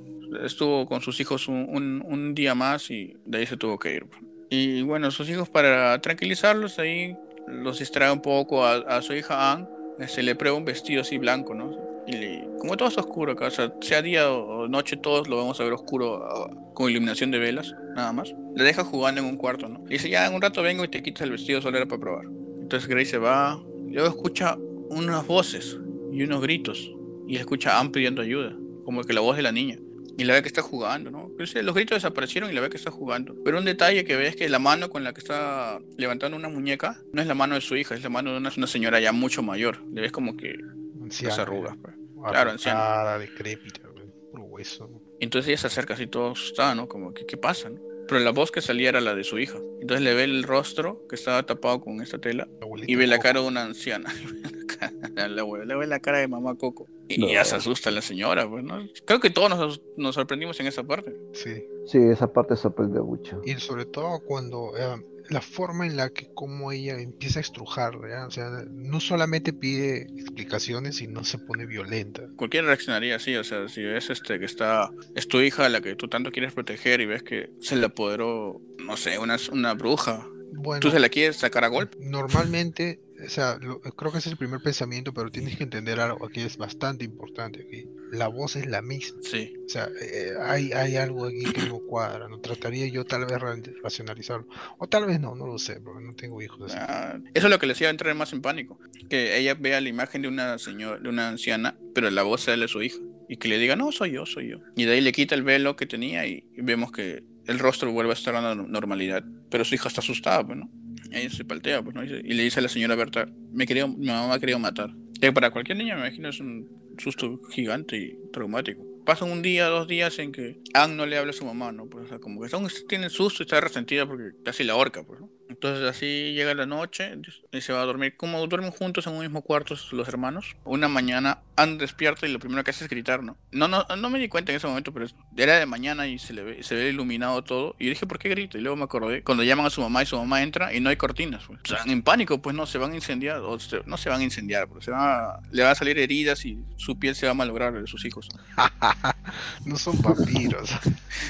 [0.44, 3.94] Estuvo con sus hijos un, un- un día más y de ahí se tuvo que
[3.94, 4.06] ir.
[4.50, 7.14] Y bueno, sus hijos, para tranquilizarlos, ahí
[7.46, 9.66] los distrae un poco a, a su hija Anne.
[10.08, 11.70] Se le prueba un vestido así blanco, ¿no?
[12.08, 15.36] Y le- como todo está oscuro acá, o sea, sea día o noche, todos lo
[15.36, 18.34] vamos a ver oscuro con iluminación de velas, nada más.
[18.56, 19.80] Le deja jugando en un cuarto, ¿no?
[19.86, 22.00] Y dice, ya en un rato vengo y te quitas el vestido, solo era para
[22.00, 22.24] probar.
[22.64, 24.56] Entonces Grace se va, luego escucha
[24.88, 25.78] unas voces
[26.10, 26.90] y unos gritos,
[27.28, 29.78] y escucha a Anne pidiendo ayuda, como que la voz de la niña.
[30.16, 31.30] Y la ve que está jugando, ¿no?
[31.44, 33.36] Sí, los gritos desaparecieron y la ve que está jugando.
[33.44, 36.48] Pero un detalle que ve es que la mano con la que está levantando una
[36.48, 38.98] muñeca no es la mano de su hija, es la mano de una, una señora
[38.98, 39.82] ya mucho mayor.
[39.92, 40.56] Le ves como que
[41.02, 41.74] Anciana, las arrugas.
[41.74, 41.82] ya.
[41.82, 41.94] pues.
[42.30, 44.88] Claro, Arrugada, decrépita, güey, puro hueso.
[45.20, 46.88] Entonces ella se acerca así todo asustada, ¿no?
[46.88, 47.68] Como que, ¿qué pasa?
[47.68, 47.93] no?
[48.08, 49.58] Pero la voz que salía era la de su hija.
[49.80, 52.48] Entonces le ve el rostro que estaba tapado con esta tela
[52.86, 54.12] y ve la cara de una anciana.
[55.16, 56.86] la abuela, le ve la cara de mamá Coco.
[57.08, 57.28] Y No.
[57.28, 58.86] ya se asusta la señora, pues, ¿no?
[59.04, 61.14] Creo que todos nos, nos sorprendimos en esa parte.
[61.32, 61.64] Sí.
[61.86, 63.40] Sí, esa parte sorprende mucho.
[63.44, 64.96] Y sobre todo cuando eh,
[65.30, 68.26] la forma en la que como ella empieza a estrujar, ¿ya?
[68.26, 72.22] o sea, no solamente pide explicaciones, sino se pone violenta.
[72.36, 75.94] Cualquiera reaccionaría así, o sea, si ves este que está, es tu hija la que
[75.96, 80.26] tú tanto quieres proteger y ves que se le apoderó, no sé, una, una bruja,
[80.52, 81.96] Bueno, tú se la quieres sacar a golpe.
[82.00, 86.00] normalmente, o sea, lo- creo que ese es el primer pensamiento, pero tienes que entender
[86.00, 87.86] algo que es bastante importante aquí.
[88.12, 89.18] La voz es la misma.
[89.22, 92.38] Sí, O sea, eh, hay, hay algo aquí que no cuadra, ¿no?
[92.40, 94.46] Trataría yo tal vez ra- racionalizarlo.
[94.78, 96.76] O tal vez no, no lo sé, porque no tengo hijos así.
[96.78, 98.78] Ah, eso es lo que le hacía entrar más en pánico.
[99.08, 102.56] Que ella vea la imagen de una señora, de una anciana, pero la voz sea
[102.56, 102.98] de su hija.
[103.28, 104.58] Y que le diga, no, soy yo, soy yo.
[104.76, 107.90] Y de ahí le quita el velo que tenía y, y vemos que el rostro
[107.90, 109.24] vuelve a estar a la normalidad.
[109.50, 110.70] Pero su hija está asustada, pues, ¿no?
[111.14, 112.04] Ella se paltea, pues, ¿no?
[112.04, 114.90] Y, le dice a la señora Berta, me quería, mi mamá me ha querido matar.
[115.20, 118.82] Que para cualquier niña, me imagino, es un susto gigante y traumático.
[119.04, 121.86] Pasan un día, dos días en que Anne no le habla a su mamá, ¿no?
[121.86, 125.04] Pues, o sea, como que aún tiene susto y está resentida porque casi la ahorca,
[125.04, 125.30] pues, ¿no?
[125.48, 127.12] Entonces así llega la noche
[127.52, 128.16] y se va a dormir.
[128.16, 132.38] Como duermen juntos en un mismo cuarto los hermanos, una mañana Anne despierta y lo
[132.38, 133.36] primero que hace es gritar, ¿no?
[133.52, 136.32] No, no, no me di cuenta en ese momento, pero era de mañana y se
[136.32, 137.76] le ve, se ve iluminado todo.
[137.78, 138.56] Y yo dije, ¿por qué grita?
[138.56, 140.88] Y luego me acordé, cuando llaman a su mamá y su mamá entra y no
[140.88, 141.44] hay cortinas.
[141.46, 141.60] Pues.
[141.62, 144.22] O sea, en pánico, pues no, se van a incendiar, o se- no se van
[144.22, 147.26] a incendiar, pero se van a- le van a salir heridas y su piel se
[147.26, 148.28] va a malograr de sus hijos.
[149.66, 150.70] no son vampiros.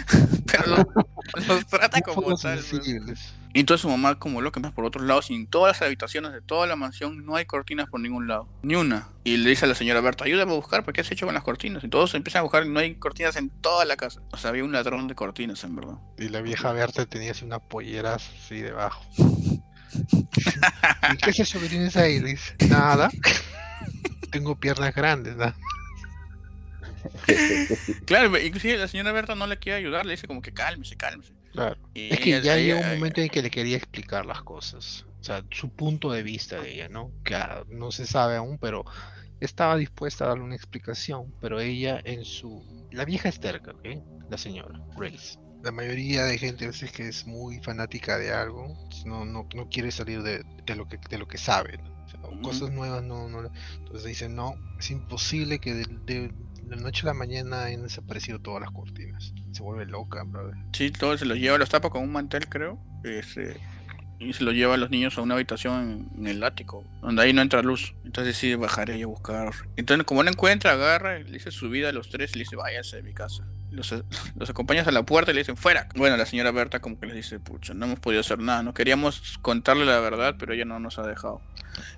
[0.47, 2.61] Pero los, los trata como tal.
[3.55, 6.33] Y entonces su mamá como loca más por otros lados y en todas las habitaciones
[6.33, 9.07] de toda la mansión no hay cortinas por ningún lado, ni una.
[9.23, 11.37] Y le dice a la señora Berta, ayúdame a buscar, ¿por qué has hecho con
[11.37, 11.85] las cortinas?
[11.85, 14.21] Y todos empiezan a buscar y no hay cortinas en toda la casa.
[14.33, 15.95] O sea, había un ladrón de cortinas, en verdad.
[16.19, 19.05] Y la vieja Berta tenía así una pollera así debajo.
[21.13, 22.19] ¿Y qué es eso que tienes ahí?
[22.19, 23.09] Dice, nada.
[24.33, 25.55] Tengo piernas grandes, ¿no?
[28.05, 31.33] Claro, inclusive la señora Berta no le quiere ayudar, le dice como que cálmese, cálmese.
[31.55, 31.77] Claro.
[31.95, 35.07] Y Es que ya llegó un momento en que le quería explicar las cosas.
[35.21, 37.13] O sea, su punto de vista de ella, ¿no?
[37.25, 38.85] Que ah, no se sabe aún, pero
[39.41, 41.33] estaba dispuesta a darle una explicación.
[41.41, 42.63] Pero ella en su...
[42.91, 43.87] La vieja es terca, ¿ok?
[44.29, 45.39] La señora, Grace.
[45.63, 48.67] La mayoría de gente es que es muy fanática de algo,
[49.07, 51.79] no, no, no quiere salir de, de lo que, de lo que sabe.
[51.79, 52.05] ¿no?
[52.05, 52.21] O sea.
[52.43, 53.49] Cosas nuevas no, no...
[53.79, 56.35] Entonces dicen, no, es imposible que de- de
[56.69, 59.33] la noche a la mañana hayan desaparecido todas las cortinas.
[59.53, 60.57] Se vuelve loca, brother.
[60.73, 62.79] Sí, todo se los lleva, los tapa con un mantel, creo.
[63.05, 63.61] este,
[64.19, 67.33] y se los lleva a los niños a una habitación en, el ático, donde ahí
[67.33, 67.95] no entra luz.
[68.05, 69.53] Entonces decide bajar ella a buscar.
[69.77, 72.45] Entonces, como no encuentra, agarra, y le dice su vida a los tres y le
[72.45, 73.45] dice, váyanse de mi casa.
[73.71, 73.93] Los,
[74.37, 75.89] los acompañas a la puerta y le dicen, fuera.
[75.97, 78.63] Bueno, la señora Berta como que les dice, pucha, no hemos podido hacer nada.
[78.63, 81.41] No queríamos contarle la verdad, pero ella no nos ha dejado.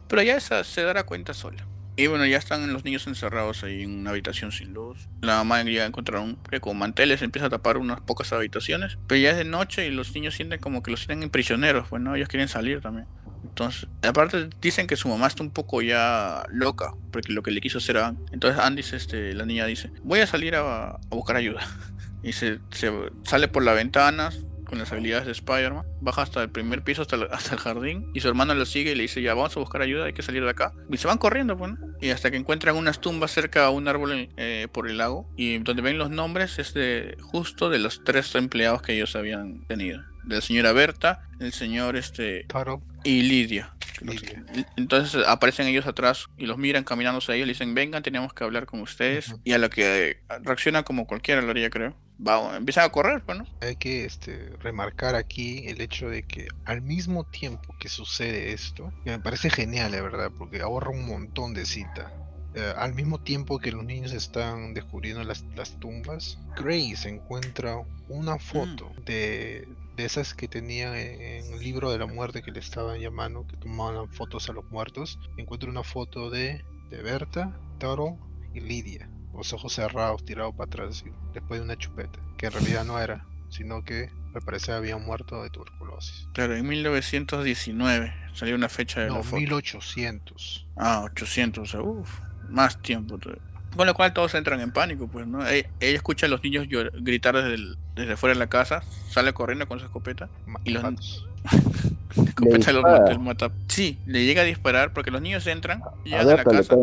[0.09, 1.67] Pero ya esa se dará cuenta sola.
[1.99, 5.09] Y bueno, ya están los niños encerrados ahí en una habitación sin luz.
[5.23, 8.99] La mamá ya encontraron que con manteles empieza a tapar unas pocas habitaciones.
[9.07, 12.03] Pero ya es de noche y los niños sienten como que los tienen prisioneros, pues
[12.03, 13.07] no, ellos quieren salir también.
[13.45, 17.63] Entonces, aparte dicen que su mamá está un poco ya loca, porque lo que le
[17.63, 18.19] quiso hacer a Anne.
[18.31, 21.61] Entonces Anne dice, este, la niña dice, voy a salir a, a buscar ayuda.
[22.23, 22.91] Y se, se
[23.23, 24.31] sale por la ventana
[24.67, 28.11] con las habilidades de Spider-Man, baja hasta el primer piso, hasta el, hasta el jardín,
[28.15, 30.23] y su hermano lo sigue y le dice, ya vamos a buscar ayuda, hay que
[30.23, 30.73] salir de acá.
[30.91, 31.73] Y se van corriendo, pues.
[32.01, 35.59] Y hasta que encuentran unas tumbas cerca a un árbol eh, por el lago, y
[35.59, 40.03] donde ven los nombres es de justo de los tres empleados que ellos habían tenido.
[40.27, 43.73] La señora Berta, el señor este Taro, y Lidia.
[44.01, 44.45] Lidia.
[44.77, 48.45] Entonces aparecen ellos atrás y los miran caminándose a ellos, le dicen, vengan, tenemos que
[48.45, 49.35] hablar con ustedes.
[49.45, 51.95] Y a lo que eh, reacciona como cualquiera lo haría, creo.
[52.19, 53.47] Va, empiezan a correr, pues, ¿no?
[53.61, 58.93] Hay que este, remarcar aquí el hecho de que al mismo tiempo que sucede esto,
[59.05, 62.13] que me parece genial, la verdad, porque ahorra un montón de cita.
[62.55, 67.77] eh, al mismo tiempo que los niños están descubriendo las, las tumbas, Grace encuentra
[68.09, 72.61] una foto de, de esas que tenía en el libro de la muerte que le
[72.61, 75.19] estaban llamando, que tomaban fotos a los muertos.
[75.37, 78.19] Encuentra una foto de, de Berta, Taro
[78.55, 81.03] y Lidia, los ojos cerrados, tirados para atrás,
[81.35, 85.43] después de una chupeta, que en realidad no era, sino que al parecer habían muerto
[85.43, 86.29] de tuberculosis.
[86.35, 89.37] Claro, en 1919 salió una fecha de No, la foto.
[89.37, 90.67] 1800.
[90.77, 93.19] Ah, 800, o sea, uff, más tiempo.
[93.19, 93.43] todavía.
[93.77, 95.47] Con lo cual todos entran en pánico, pues, ¿no?
[95.47, 98.83] Ella, ella escucha a los niños llor- gritar desde, el- desde fuera de la casa,
[99.11, 100.29] sale corriendo con su escopeta.
[100.47, 101.27] ma- Y los-.
[102.17, 106.21] La escopeta los mata, Sí, le llega a disparar porque los niños entran, A llegan
[106.21, 106.77] a la Berta le casa,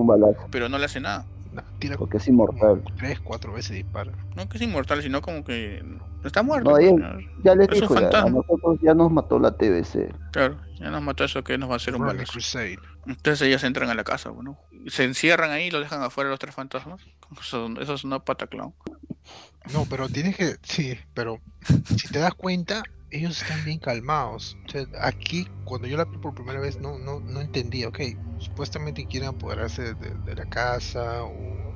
[0.52, 1.26] pero no le hace nada.
[1.52, 2.82] No, tira porque es inmortal.
[2.98, 4.12] tres, cuatro veces dispara.
[4.36, 5.84] No que es inmortal, sino como que
[6.24, 6.70] está muerto.
[6.70, 7.18] No, pues, ¿no?
[7.44, 8.30] Ya les dijo, ya, a fantasma.
[8.48, 10.14] nosotros ya nos mató la TBC.
[10.32, 12.32] Claro, ya nos mató eso que nos va a hacer un balazo.
[12.34, 12.78] Crusade.
[13.06, 16.40] Entonces ellas entran a la casa, bueno, se encierran ahí y lo dejan afuera los
[16.40, 17.02] tres fantasmas.
[17.40, 18.74] Eso, eso es una pataclón.
[19.74, 21.40] No, pero tienes que, sí, pero
[21.98, 24.58] si te das cuenta, ellos están bien calmados.
[25.02, 28.00] Aquí, cuando yo la vi por primera vez, no, no, no entendía, ok,
[28.40, 31.74] supuestamente quieren apoderarse de, de la casa o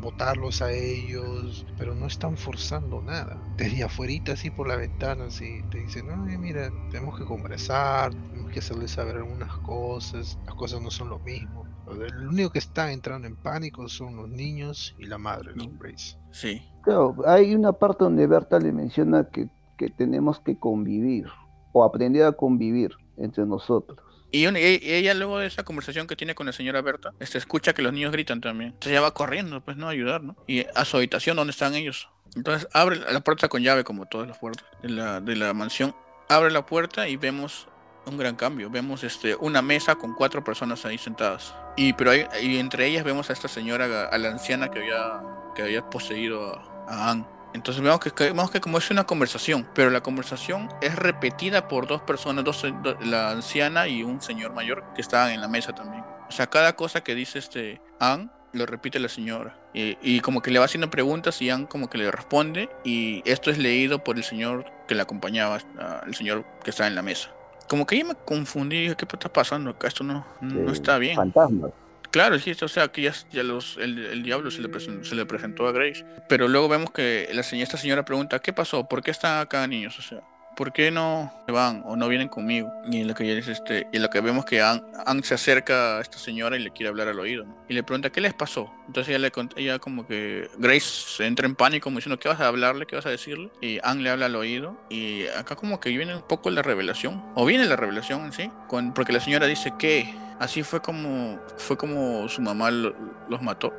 [0.00, 3.38] votarlos a ellos, pero no están forzando nada.
[3.56, 8.12] Desde afuera, así por la ventana, así te dicen, no, mira, tenemos que conversar,
[8.50, 11.66] que hacerles saber algunas cosas, las cosas no son lo mismo.
[11.90, 16.16] El único que está entrando en pánico son los niños y la madre, ¿no, Grace?
[16.30, 16.62] Sí.
[16.82, 21.26] Claro, hay una parte donde Berta le menciona que, que tenemos que convivir
[21.72, 23.98] o aprender a convivir entre nosotros.
[24.32, 27.82] Y, ella luego de esa conversación que tiene con la señora Berta, este, escucha que
[27.82, 28.70] los niños gritan también.
[28.70, 29.88] Entonces ella va corriendo, pues, ¿no?
[29.88, 30.36] A ayudar, ¿no?
[30.46, 32.08] Y a su habitación donde están ellos.
[32.36, 35.94] Entonces abre la puerta con llave, como todas las puertas de la, de la mansión.
[36.28, 37.66] Abre la puerta y vemos
[38.06, 38.70] un gran cambio.
[38.70, 41.54] Vemos este, una mesa con cuatro personas ahí sentadas.
[41.76, 45.22] Y, pero y entre ellas vemos a esta señora, a la anciana que había,
[45.54, 47.26] que había poseído a, a Anne.
[47.52, 51.86] Entonces vemos que, vemos que como es una conversación, pero la conversación es repetida por
[51.86, 52.64] dos personas, dos,
[53.00, 56.04] la anciana y un señor mayor que estaban en la mesa también.
[56.28, 59.56] O sea, cada cosa que dice este Anne lo repite la señora.
[59.72, 62.68] Y, como que le va haciendo preguntas y Anne como que le responde.
[62.84, 65.58] Y esto es leído por el señor que le acompañaba,
[66.06, 67.30] el señor que está en la mesa.
[67.70, 69.86] Como que yo me confundí, ¿qué está pasando acá?
[69.86, 71.14] Esto no, no está bien.
[71.14, 71.70] Fantasmas.
[72.10, 75.70] Claro, sí, o sea, que ya, los, el, diablo se le, se le, presentó a
[75.70, 76.04] Grace.
[76.28, 78.88] Pero luego vemos que la, esta señora pregunta, ¿qué pasó?
[78.88, 79.96] ¿Por qué están acá niños?
[80.00, 80.20] O sea,
[80.60, 82.70] ¿por qué no se van o no vienen conmigo?
[82.84, 84.82] Y lo que ella dice, este, y lo que vemos que Anne,
[85.22, 88.20] se acerca a esta señora y le quiere hablar al oído, Y le pregunta, ¿qué
[88.20, 88.70] les pasó?
[88.86, 90.84] Entonces ella le ella como que Grace
[91.16, 92.84] se entra en pánico como diciendo, ¿qué vas a hablarle?
[92.84, 93.50] ¿Qué vas a decirle?
[93.62, 97.24] Y Anne le habla al oído y acá como que viene un poco la revelación,
[97.36, 101.40] o viene la revelación en sí, con, porque la señora dice que así fue como
[101.56, 103.72] fue como su mamá los mató.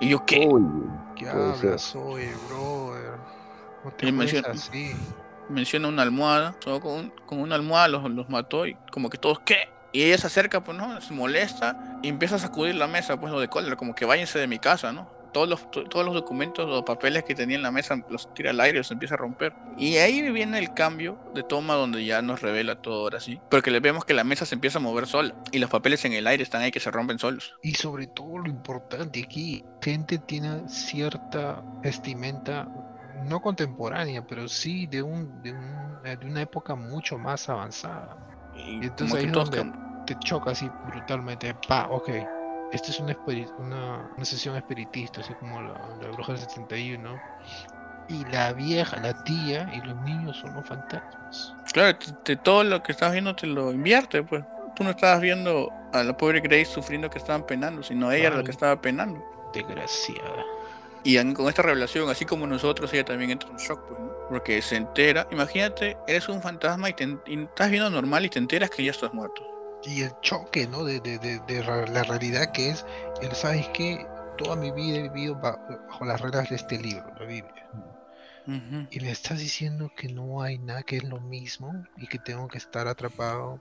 [0.00, 0.48] Y yo, ¿qué?
[1.16, 3.18] ¿Qué hablas hoy, brother?
[3.84, 4.94] No te menciona, así
[5.50, 9.40] menciona una almohada, solo con, con una almohada los, los, mató y como que todos,
[9.40, 9.68] ¿qué?
[9.92, 11.00] Y ella se acerca, pues, ¿no?
[11.00, 14.38] Se molesta y empieza a sacudir la mesa, pues, lo de cólera, como que váyanse
[14.38, 15.10] de mi casa, ¿no?
[15.32, 18.60] Todos los, todos los documentos o papeles que tenía en la mesa los tira al
[18.60, 19.52] aire, los empieza a romper.
[19.78, 23.40] Y ahí viene el cambio de toma donde ya nos revela todo ahora sí.
[23.48, 26.14] Porque le vemos que la mesa se empieza a mover sola y los papeles en
[26.14, 27.54] el aire están ahí que se rompen solos.
[27.62, 32.68] Y sobre todo lo importante aquí, gente tiene cierta vestimenta
[33.24, 35.50] no contemporánea, pero sí de, un, de,
[36.04, 38.16] eh, una época mucho más avanzada.
[38.56, 39.72] Y, entonces ahí es donde
[40.06, 41.54] te choca así brutalmente.
[41.68, 42.08] Pa, ok,
[42.72, 43.16] esta es una,
[43.58, 47.20] una, sesión espiritista, así como la, la bruja del 71.
[48.08, 51.54] Y la vieja, la tía y los niños son los fantasmas.
[51.72, 54.44] Claro, de todo lo que estás viendo te lo invierte, pues.
[54.74, 58.36] Tú no estabas viendo a la pobre Grace sufriendo que estaban penando, sino ella era
[58.38, 59.22] la que estaba penando.
[59.52, 60.44] Desgraciada.
[61.02, 64.76] Y con esta revelación, así como nosotros, ella también entra en shock, pues, porque se
[64.76, 65.26] entera.
[65.30, 69.12] Imagínate, eres un fantasma y, te, estás viendo normal y te enteras que ya estás
[69.14, 69.42] muerto.
[69.84, 70.84] Y el choque, ¿no?
[70.84, 72.84] De, de, de, la realidad que es,
[73.22, 77.26] él sabes que toda mi vida he vivido bajo, las reglas de este libro, la
[77.26, 77.66] Biblia.
[78.90, 82.48] Y me estás diciendo que no hay nada que es lo mismo y que tengo
[82.48, 83.60] que estar atrapado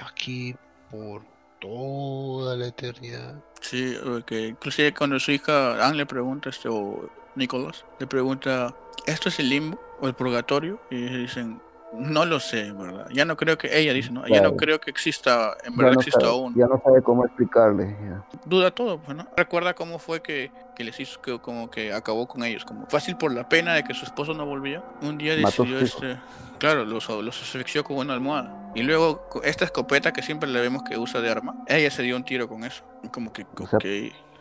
[0.00, 0.54] aquí
[0.90, 1.24] por
[1.60, 3.42] toda la eternidad.
[3.68, 8.72] Sí, que inclusive cuando su hija Anne le pregunta, este, o Nicolás, le pregunta,
[9.06, 10.80] ¿esto es el limbo o el purgatorio?
[10.88, 11.60] Y dicen,
[11.92, 13.06] no lo sé, ¿verdad?
[13.12, 14.26] Ya no creo que, ella dice, ¿no?
[14.26, 16.54] Ya no creo que exista, en verdad exista aún.
[16.54, 17.96] Ya no sabe cómo explicarle.
[18.44, 19.26] Duda todo, pues, ¿no?
[19.36, 23.16] Recuerda cómo fue que, que les hizo, que como que acabó con ellos, como fácil
[23.16, 24.82] por la pena de que su esposo no volvía.
[25.02, 26.18] Un día decidió, este,
[26.58, 28.72] claro, los, los asfixió con una almohada.
[28.74, 32.16] Y luego, esta escopeta que siempre le vemos que usa de arma, ella se dio
[32.16, 32.84] un tiro con eso.
[33.10, 33.46] Como que,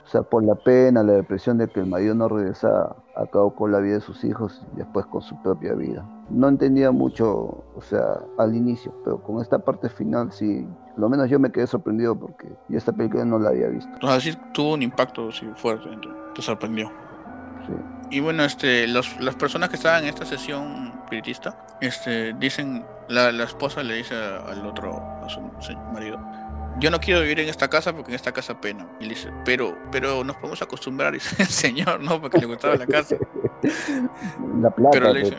[0.05, 3.71] o sea, por la pena, la depresión de que el marido no regresaba, acabó con
[3.71, 6.05] la vida de sus hijos y después con su propia vida.
[6.29, 7.27] No entendía mucho,
[7.75, 11.67] o sea, al inicio, pero con esta parte final sí, lo menos yo me quedé
[11.67, 13.91] sorprendido porque yo esta película no la había visto.
[14.01, 15.89] O sea, sí tuvo un impacto sí, fuerte,
[16.33, 16.91] te sorprendió.
[17.67, 17.73] Sí.
[18.11, 23.31] Y bueno, este, los, las personas que estaban en esta sesión espiritista, este, dicen, la,
[23.31, 25.41] la esposa le dice al otro, a su
[25.93, 26.19] marido,
[26.79, 28.87] yo no quiero vivir en esta casa porque en esta casa pena.
[28.99, 32.21] Y le dice, pero, pero nos podemos acostumbrar, dice el señor, ¿no?
[32.21, 33.15] Porque le gustaba la casa.
[34.61, 34.91] La plata.
[34.91, 35.37] Pero, le dice,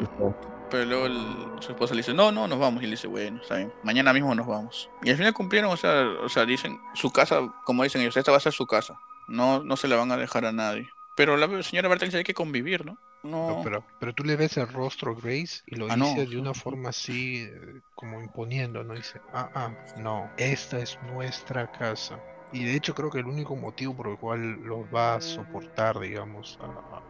[0.71, 2.83] pero luego su esposa le dice, no, no, nos vamos.
[2.83, 4.91] Y le dice, bueno, está bien, mañana mismo nos vamos.
[5.03, 8.31] Y al final cumplieron, o sea, o sea, dicen, su casa, como dicen ellos, esta
[8.31, 8.99] va a ser su casa.
[9.29, 10.89] No, no se la van a dejar a nadie.
[11.17, 12.99] Pero la señora Berta dice, hay que convivir, ¿no?
[13.23, 13.61] No.
[13.65, 16.91] pero, pero tú le ves el rostro Grace y lo ah, dice de una forma
[16.91, 18.95] así, eh, como imponiendo, ¿no?
[18.95, 22.21] Dice, ah, ah, no, esta es nuestra casa.
[22.57, 25.99] Y de hecho creo que el único motivo por el cual los va a soportar,
[26.01, 26.65] digamos, a,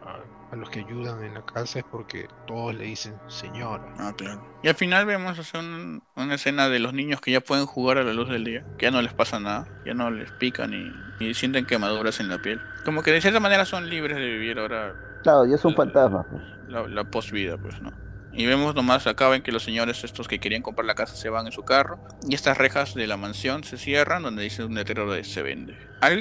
[0.09, 3.83] a- a los que ayudan en la casa es porque todos le dicen señora.
[3.97, 4.41] Ah, claro.
[4.63, 7.65] Y al final vemos o sea, un- una escena de los niños que ya pueden
[7.65, 10.31] jugar a la luz del día, que ya no les pasa nada, ya no les
[10.33, 12.61] pican ni, ni sienten quemaduras en la piel.
[12.85, 16.25] Como que de cierta manera son libres de vivir ahora Claro, ya son fantasmas.
[16.31, 16.43] pues.
[16.67, 17.91] la, la post-vida, pues, ¿no?
[18.37, 21.27] Y vemos nomás acá ven que los señores estos que querían comprar la casa se
[21.29, 21.97] van en su carro
[22.29, 25.75] y estas rejas de la mansión se cierran donde dice un letrero de se vende.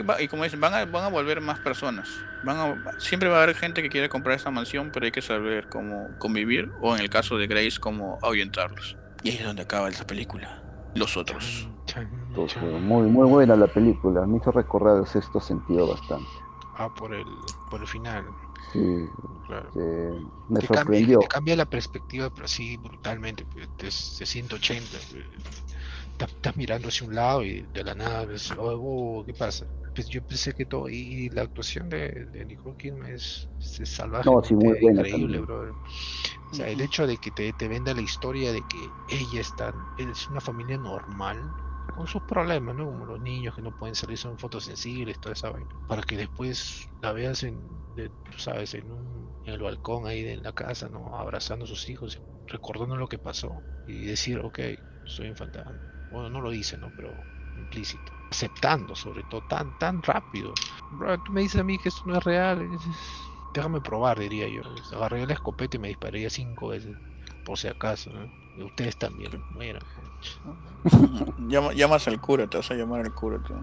[0.09, 2.09] Va- y como dicen, van a, van a volver más personas.
[2.43, 5.21] Van a, siempre va a haber gente que quiere comprar esta mansión, pero hay que
[5.21, 8.97] saber cómo convivir o en el caso de Grace cómo ahuyentarlos.
[9.23, 10.63] Y ahí es donde acaba esa película.
[10.95, 11.69] Los otros.
[12.81, 14.25] Muy, muy buena la película.
[14.27, 16.29] Me hizo recordar el sexto sentido bastante.
[16.79, 17.25] Ah, por el,
[17.71, 18.25] por el final,
[18.73, 19.11] Sí,
[19.47, 19.75] claro.
[19.75, 21.19] eh, me te cambia, sorprendió.
[21.19, 24.99] te cambia la perspectiva, pero así brutalmente, pues, de, de 180.
[25.11, 25.27] pues.
[26.13, 29.67] Estás, estás mirando hacia un lado y de la nada ves, oh, oh, ¿qué pasa?
[29.95, 33.89] Pues yo pensé que todo, y, y la actuación de, de Nicole Kidman es, es
[33.91, 35.75] salvaje, No, sí, muy buena increíble, brother.
[36.51, 39.75] O sea, el hecho de que te, te venda la historia de que ella está,
[39.97, 41.55] es una familia normal,
[41.97, 42.85] con sus problemas, ¿no?
[42.85, 45.75] Como los niños que no pueden salir, son fotosensibles, toda esa vaina.
[45.87, 47.59] Para que después la veas en,
[48.37, 48.87] sabes, en,
[49.45, 51.17] el balcón ahí de la casa, ¿no?
[51.17, 54.59] Abrazando a sus hijos, recordando lo que pasó y decir, ok,
[55.07, 55.37] soy un.
[56.11, 56.93] Bueno, no lo dice, ¿no?
[56.95, 57.15] Pero
[57.57, 58.13] implícito.
[58.31, 60.53] Aceptando, sobre todo, tan, tan rápido.
[60.91, 62.69] Bro, tú me dices a mí que esto no es real.
[63.55, 64.61] Déjame probar, diría yo.
[64.93, 66.95] Agarraría la escopeta y me dispararía cinco veces,
[67.43, 68.31] por si acaso, ¿no?
[68.59, 69.83] Y ustedes también, mueran.
[71.49, 73.39] Llama- llamas al cura, te vas a llamar al cura.
[73.47, 73.55] tú.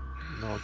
[0.42, 0.60] No,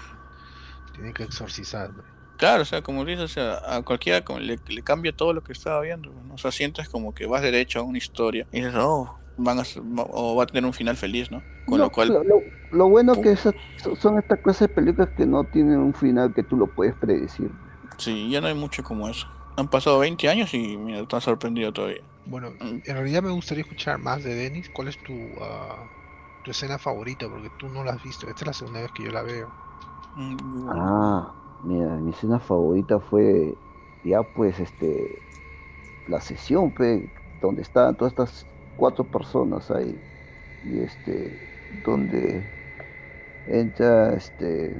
[0.93, 1.93] tiene que exorcizar.
[1.93, 2.03] ¿no?
[2.37, 5.41] Claro, o sea, como dices, o sea, a cualquiera como le, le cambia todo lo
[5.43, 6.09] que estaba viendo.
[6.11, 6.35] ¿no?
[6.35, 9.63] O sea, sientes como que vas derecho a una historia y dices, oh, van a,
[10.09, 11.41] o va a tener un final feliz, ¿no?
[11.65, 13.23] Con No, lo cual, lo, lo- lo bueno Pum.
[13.23, 13.55] que esas-
[13.99, 17.51] son estas clases de películas que no tienen un final que tú lo puedes predecir.
[17.97, 19.27] sí, ya no hay mucho como eso.
[19.57, 22.01] Han pasado 20 años y mira, están sorprendido todavía.
[22.23, 22.79] Bueno, Mm.
[22.83, 24.69] en realidad me gustaría escuchar más de Denis.
[24.69, 25.89] ¿Cuál es tu, ah,
[26.41, 27.29] tu escena favorita?
[27.29, 28.27] Porque tú no la has visto.
[28.27, 29.55] Esta es la segunda vez que yo la veo.
[30.15, 33.59] Mm, Ah, mira, mi escena favorita fue
[34.03, 35.23] ya pues este
[36.07, 40.03] la sesión pe, donde estaban todas estas cuatro personas ahí
[40.63, 42.49] y este donde
[43.45, 44.75] entra este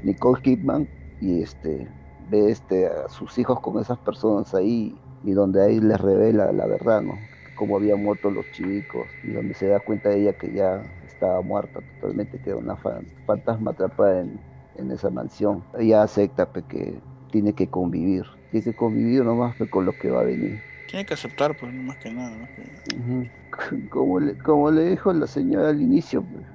[0.00, 5.62] Nicole Kidman y este ve este a sus hijos con esas personas ahí y donde
[5.62, 7.30] ahí les revela la verdad, ¿no?
[7.54, 11.82] Cómo habían muerto los chicos y donde se da cuenta ella que ya estaba muerta
[11.82, 15.66] totalmente, que era una fan- fantasma atrapada en, en esa mansión.
[15.74, 20.20] Ella acepta pe, que tiene que convivir, tiene que convivir nomás con lo que va
[20.20, 20.62] a venir.
[20.86, 22.52] Tiene que aceptar, pues, no más que nada.
[22.84, 23.30] Ujú.
[23.90, 26.46] Como le, como le dijo la señora al inicio, pues,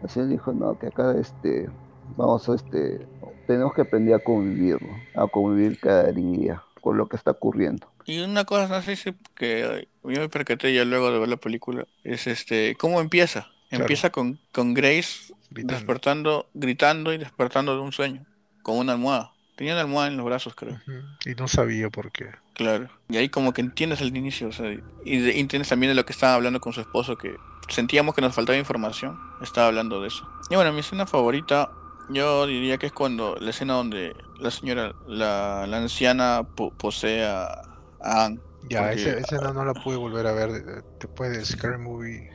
[0.00, 1.68] la señora dijo, no, que acá este,
[2.06, 3.08] vamos a este,
[3.46, 5.08] tenemos que aprender a convivir, ¿no?
[5.14, 7.88] A convivir cada día con lo que está ocurriendo.
[8.06, 11.36] Y una cosa, no sé si que yo me percaté ya luego de ver la
[11.36, 13.50] película, es este, ¿cómo empieza?
[13.68, 13.84] Claro.
[13.84, 15.74] Empieza con, con Grace Gritando.
[15.74, 18.24] despertando, gritando y despertando de un sueño,
[18.62, 19.32] con una almohada.
[19.56, 20.78] Tenía una almohada en los brazos, creo.
[21.24, 22.26] Y no sabía por qué.
[22.54, 22.88] Claro.
[23.08, 24.70] Y ahí como que entiendes el inicio, o sea,
[25.04, 27.34] y, de- y entiendes también de lo que estaba hablando con su esposo, que
[27.68, 29.18] sentíamos que nos faltaba información.
[29.42, 30.28] Estaba hablando de eso.
[30.50, 31.70] Y bueno, mi escena favorita,
[32.10, 37.24] yo diría que es cuando la escena donde la señora, la, la anciana po- posee
[37.24, 37.62] a,
[38.00, 38.38] Anne.
[38.68, 42.30] Ya, Porque- ese, ese no, no la pude volver a ver después de Scary Movie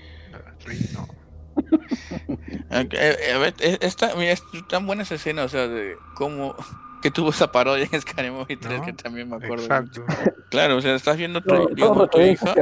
[0.64, 1.08] 3, no.
[2.72, 5.96] Eh, eh, a ver, eh, esta, mira, es tan buena esa escena, o sea, de
[6.16, 6.56] cómo
[7.02, 8.86] que tuvo esa parodia en Scary Movie 3 ¿No?
[8.86, 9.64] que también me acuerdo.
[9.64, 10.06] Exacto.
[10.50, 12.56] Claro, o sea, estás viendo tu, No, digamos, tu hija.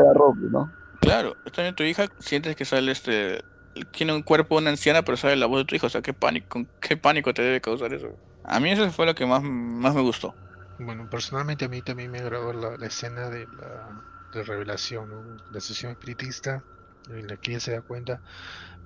[0.52, 0.72] ¿no?
[1.02, 3.44] Claro, estás viendo tu hija, sientes que sale este.
[3.92, 5.88] Tiene un cuerpo de una anciana, pero sale la voz de tu hijo.
[5.88, 8.10] O sea, qué pánico, qué pánico te debe causar eso.
[8.44, 10.34] A mí eso fue lo que más, más me gustó.
[10.80, 15.38] Bueno, personalmente a mí también me agradó la, escena de la revelación.
[15.50, 16.66] La sesión espiritista,
[17.08, 18.22] en la que ella se da cuenta,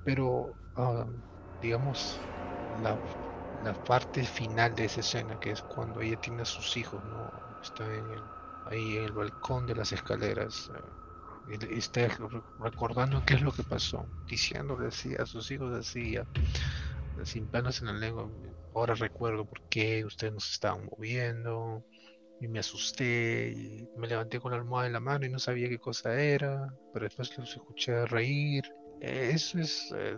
[0.04, 1.06] pero ah,
[1.60, 2.32] digamos,
[2.72, 3.00] la,
[3.86, 7.32] parte final de esa escena, que es cuando ella tiene a sus hijos, ¿no?
[7.62, 8.32] Está en el,
[8.66, 10.94] ahí en el balcón de las escaleras, eh,
[11.46, 16.18] y- está re- recordando qué es lo que pasó, diciéndole así a sus hijos así,
[17.26, 18.30] sin planos en la lengua,
[18.74, 21.84] ahora recuerdo por qué ustedes nos estaban moviendo,
[22.40, 25.70] y me asusté, y me levanté con la almohada en la mano y no sabía
[25.70, 28.64] qué cosa era, pero después los escuché reír.
[29.00, 30.16] Eh, Eso es eh,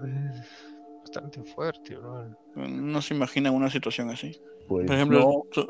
[1.01, 2.29] bastante fuerte, bro.
[2.55, 4.31] No se imagina una situación así.
[4.67, 5.67] Pues Por ejemplo, no, tú-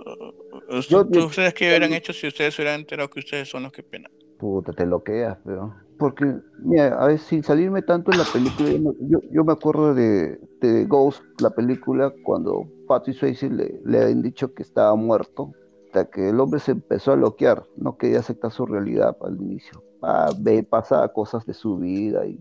[0.88, 3.72] Yo- tú- ¿ustedes qué hubieran hecho si ustedes se hubieran enterado que ustedes son los
[3.72, 4.12] que penan?
[4.38, 8.70] puta, te lo quedas, pero Porque, mira, a ver, sin salirme tanto en la película,
[9.02, 14.22] yo, yo, me acuerdo de, de Ghost, la película, cuando Patrick Swayze le, le habían
[14.22, 15.52] dicho que estaba muerto,
[15.86, 19.82] hasta que el hombre se empezó a bloquear, no quería aceptar su realidad al inicio.
[20.02, 22.40] Ah, ve, pasaba cosas de su vida y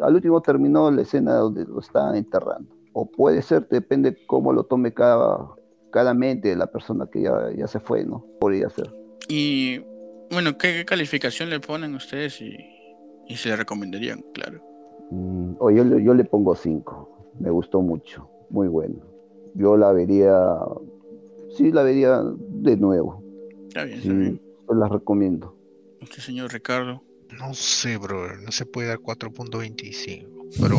[0.00, 2.74] al último terminó la escena donde lo estaban enterrando.
[2.92, 5.48] O puede ser, depende cómo lo tome cada,
[5.90, 8.24] cada mente de la persona que ya, ya se fue, ¿no?
[8.40, 8.94] Podría ser.
[9.28, 9.80] Y
[10.30, 12.56] bueno, ¿qué, qué calificación le ponen ustedes y,
[13.28, 14.22] y se le recomendarían?
[14.34, 14.60] Claro.
[15.10, 17.08] Mm, o yo, le- yo le pongo 5.
[17.38, 18.28] Me gustó mucho.
[18.50, 18.96] Muy bueno.
[19.54, 20.34] Yo la vería.
[21.56, 23.22] Sí, la vería de nuevo.
[23.68, 24.40] Está bien, está bien.
[24.68, 25.56] se las recomiendo.
[26.00, 27.02] Usted, señor Ricardo.
[27.38, 30.76] No sé, bro, no se puede dar 4.25, pero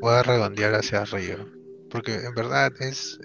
[0.00, 1.44] voy a redondear hacia arriba.
[1.90, 3.18] Porque en verdad es,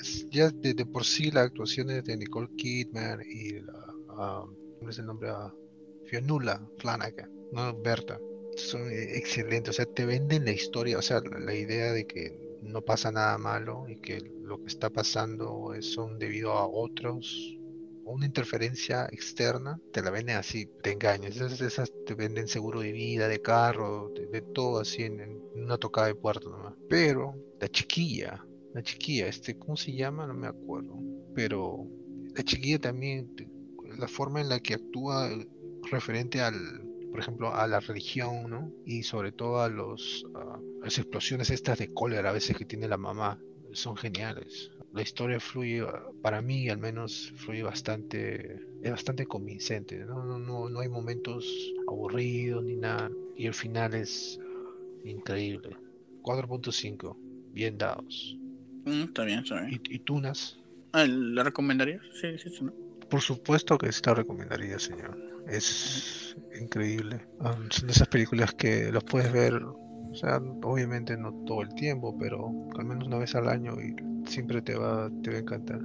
[0.00, 3.72] es- ya de, de por sí las actuaciones de Nicole Kidman y la,
[4.10, 4.44] ah,
[4.78, 5.30] ¿cómo es el nombre?
[5.30, 5.52] Ah,
[6.06, 8.20] Fionnuala Flanagan, no Berta,
[8.56, 9.70] son eh, excelentes.
[9.70, 13.12] O sea, te venden la historia, o sea, la, la idea de que no pasa
[13.12, 17.58] nada malo y que lo que está pasando es, son debido a otros
[18.06, 21.32] una interferencia externa, te la venden así, te engañan.
[21.32, 25.78] Esas, esas te venden seguro de vida, de carro, de, todo así en, en una
[25.78, 26.74] tocada de puerto nomás.
[26.88, 28.44] Pero la chiquilla,
[28.74, 30.26] la chiquilla, este, ¿cómo se llama?
[30.26, 30.98] No me acuerdo.
[31.34, 31.86] Pero
[32.34, 33.34] la chiquilla también,
[33.98, 35.30] la forma en la que actúa
[35.90, 38.72] referente al, por ejemplo, a la religión, ¿no?
[38.84, 42.88] Y sobre todo a los, a las explosiones estas de cólera a veces que tiene
[42.88, 43.38] la mamá,
[43.72, 44.70] son geniales.
[44.92, 45.84] La historia fluye,
[46.22, 50.24] para mí al menos, fluye bastante, es bastante convincente, ¿no?
[50.24, 51.44] No, no, no hay momentos
[51.88, 53.10] aburridos ni nada.
[53.36, 54.38] Y el final es
[55.04, 55.76] increíble.
[56.22, 57.16] 4.5,
[57.52, 58.36] bien dados.
[58.84, 59.80] Mm, está bien, está bien.
[59.90, 60.58] ¿Y, y Tunas?
[60.92, 62.00] Ah, ¿La recomendaría?
[62.12, 62.64] Sí, sí, sí.
[62.64, 62.72] ¿no?
[63.10, 65.33] Por supuesto que esta recomendaría, señor.
[65.48, 67.20] Es increíble.
[67.70, 72.16] Son de esas películas que los puedes ver, o sea, obviamente no todo el tiempo,
[72.18, 73.94] pero al menos una vez al año y
[74.28, 75.80] siempre te va, te va a encantar.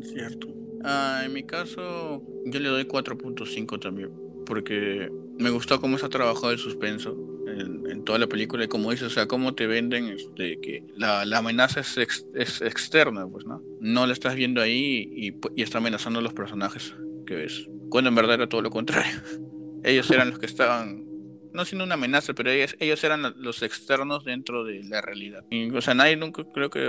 [0.00, 0.48] Es cierto.
[0.84, 4.10] Ah, en mi caso, yo le doy 4.5 también.
[4.46, 7.16] Porque me gustó cómo se ha trabajado el suspenso
[7.46, 8.64] en, toda la película.
[8.64, 11.96] Y como dices, o sea, cómo te venden este, que la, la amenaza es,
[12.34, 13.62] es externa, pues, ¿no?
[13.80, 16.94] No la estás viendo ahí y, y está amenazando a los personajes
[17.26, 17.68] que ves.
[17.92, 19.20] Cuando en verdad era todo lo contrario.
[19.84, 21.04] Ellos eran los que estaban
[21.52, 25.44] no siendo una amenaza, pero ellos, ellos eran los externos dentro de la realidad.
[25.50, 26.88] Y, o sea, nadie nunca, creo que,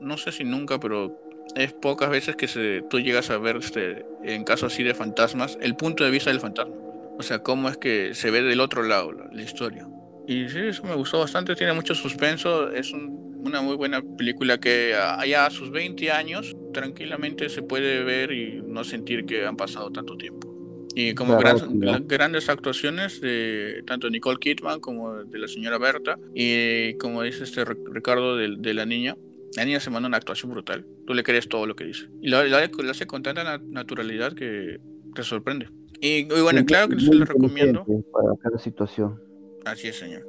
[0.00, 1.18] no sé si nunca, pero
[1.56, 5.56] es pocas veces que se, tú llegas a ver, este, en casos así de fantasmas,
[5.62, 6.74] el punto de vista del fantasma.
[7.16, 9.88] O sea, cómo es que se ve del otro lado la, la historia.
[10.28, 14.58] Y sí, eso me gustó bastante, tiene mucho suspenso, es un- una muy buena película
[14.58, 19.44] que a- allá a sus 20 años tranquilamente se puede ver y no sentir que
[19.46, 20.50] han pasado tanto tiempo.
[20.96, 21.98] Y como Claro, gran- claro.
[21.98, 27.44] la- grandes actuaciones de tanto Nicole Kidman como de la señora Berta y como dice
[27.44, 29.16] este Ri- Ricardo de, de la niña,
[29.56, 30.84] la niña se manda una actuación brutal.
[31.06, 32.06] Tú le crees todo lo que dice.
[32.22, 34.78] Y lo, lo- lo hace con tanta na- naturalidad que
[35.14, 35.68] te sorprende.
[36.00, 37.84] Y, y bueno, Sí, claro que se lo recomiendo.
[38.12, 39.20] Para cada situación.
[39.64, 40.22] Así es, señor.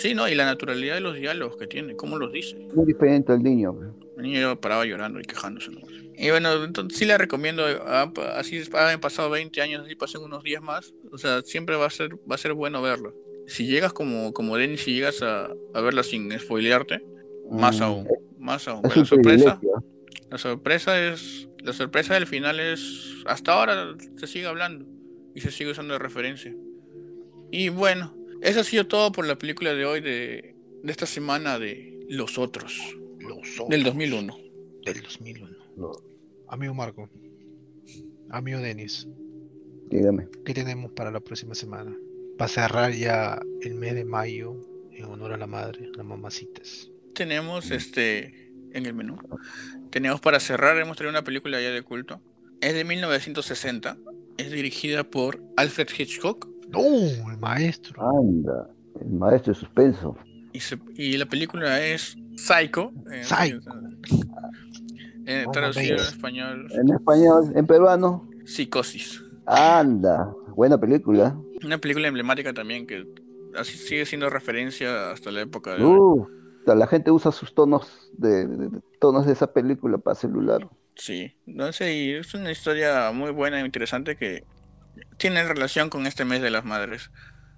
[0.00, 2.56] Sí, no, y la naturalidad de los diálogos que tiene, cómo los dice.
[2.74, 3.74] Muy diferente al niño.
[3.74, 3.88] pues.
[4.16, 5.70] El niño paraba llorando y quejándose.
[5.70, 5.90] nomás.
[6.16, 10.42] Y bueno, entonces sí le recomiendo, ah, así han pasado 20 años, así pasen unos
[10.42, 13.14] días más, o sea, siempre va a ser, va a ser bueno verlo.
[13.46, 17.02] Si llegas como, como Denis, si llegas a, a verla sin spoilearte,
[17.50, 18.84] más Mm, aún, más aún.
[18.86, 19.84] Es la sorpresa, privilegio.
[20.30, 24.86] la sorpresa es, la sorpresa del final es, hasta ahora se sigue hablando
[25.34, 26.54] y se sigue usando de referencia.
[27.50, 31.58] Y bueno, eso ha sido todo por la película de hoy, de, de esta semana
[31.58, 34.38] de Los Otros, Los del otros 2001.
[34.84, 35.56] Del 2001.
[35.76, 35.92] No,
[36.48, 37.08] Amigo Marco,
[38.30, 39.06] amigo Denis,
[39.88, 40.26] dígame.
[40.44, 41.96] ¿qué tenemos para la próxima semana?
[42.36, 44.56] Para cerrar ya el mes de mayo
[44.92, 46.90] en honor a la madre, las mamacitas.
[47.14, 49.18] Tenemos este en el menú.
[49.90, 52.20] Tenemos para cerrar, hemos traído una película ya de culto.
[52.60, 53.98] Es de 1960.
[54.36, 56.48] Es dirigida por Alfred Hitchcock.
[56.72, 57.30] ¡No!
[57.30, 58.00] El maestro.
[58.20, 58.68] Anda,
[59.00, 60.16] el maestro de suspenso.
[60.52, 62.92] Y, se- y la película es Psycho.
[63.12, 63.60] eh, Psycho.
[65.26, 68.28] eh, traducido en español, En español, en peruano.
[68.44, 69.22] Psicosis.
[69.46, 71.36] Anda, buena película.
[71.64, 73.06] Una película emblemática también que
[73.56, 75.84] así sigue siendo referencia hasta la época de.
[75.84, 76.26] Uh,
[76.66, 80.68] la gente usa sus tonos de, de- de- tonos de esa película para celular.
[80.94, 84.44] Sí, no sé, y es una historia muy buena e interesante que
[85.20, 87.10] tiene relación con este mes de las madres.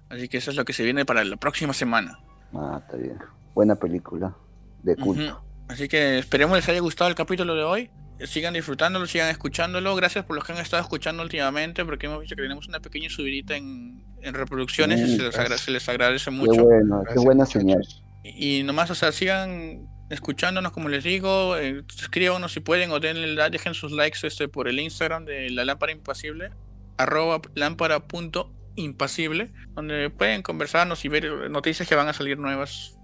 [0.09, 2.19] Así que eso es lo que se viene para la próxima semana.
[2.53, 3.17] Ah, está bien.
[3.55, 4.35] Buena película.
[4.83, 5.43] De culto.
[5.69, 7.89] Así que esperemos les haya gustado el capítulo de hoy.
[8.25, 9.95] Sigan disfrutándolo, sigan escuchándolo.
[9.95, 13.09] Gracias por los que han estado escuchando últimamente, porque hemos visto que tenemos una pequeña
[13.09, 16.63] subidita en, en reproducciones y se les, agra- se les agradece Qué mucho.
[16.63, 17.81] bueno, qué buena señal.
[18.23, 23.49] Y nomás, o sea, sigan escuchándonos, como les digo, eh, escríbanos si pueden o denle,
[23.49, 26.51] dejen sus likes este, por el Instagram de la lámpara impasible,
[26.97, 32.97] arroba lámpara.impasible, donde pueden conversarnos y ver noticias que van a salir nuevas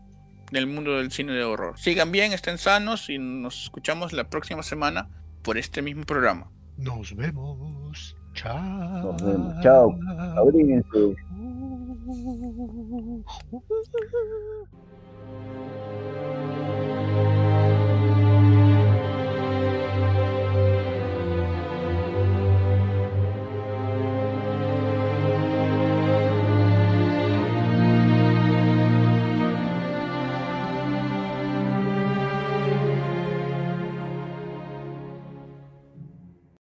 [0.51, 1.77] del mundo del cine de horror.
[1.77, 5.09] Sigan bien, estén sanos y nos escuchamos la próxima semana
[5.43, 6.51] por este mismo programa.
[6.77, 8.15] Nos vemos.
[8.33, 9.13] Chao.
[9.13, 9.61] Nos vemos.
[9.61, 9.97] Chao.
[10.37, 10.97] Abríguense.
[10.97, 11.15] Uh.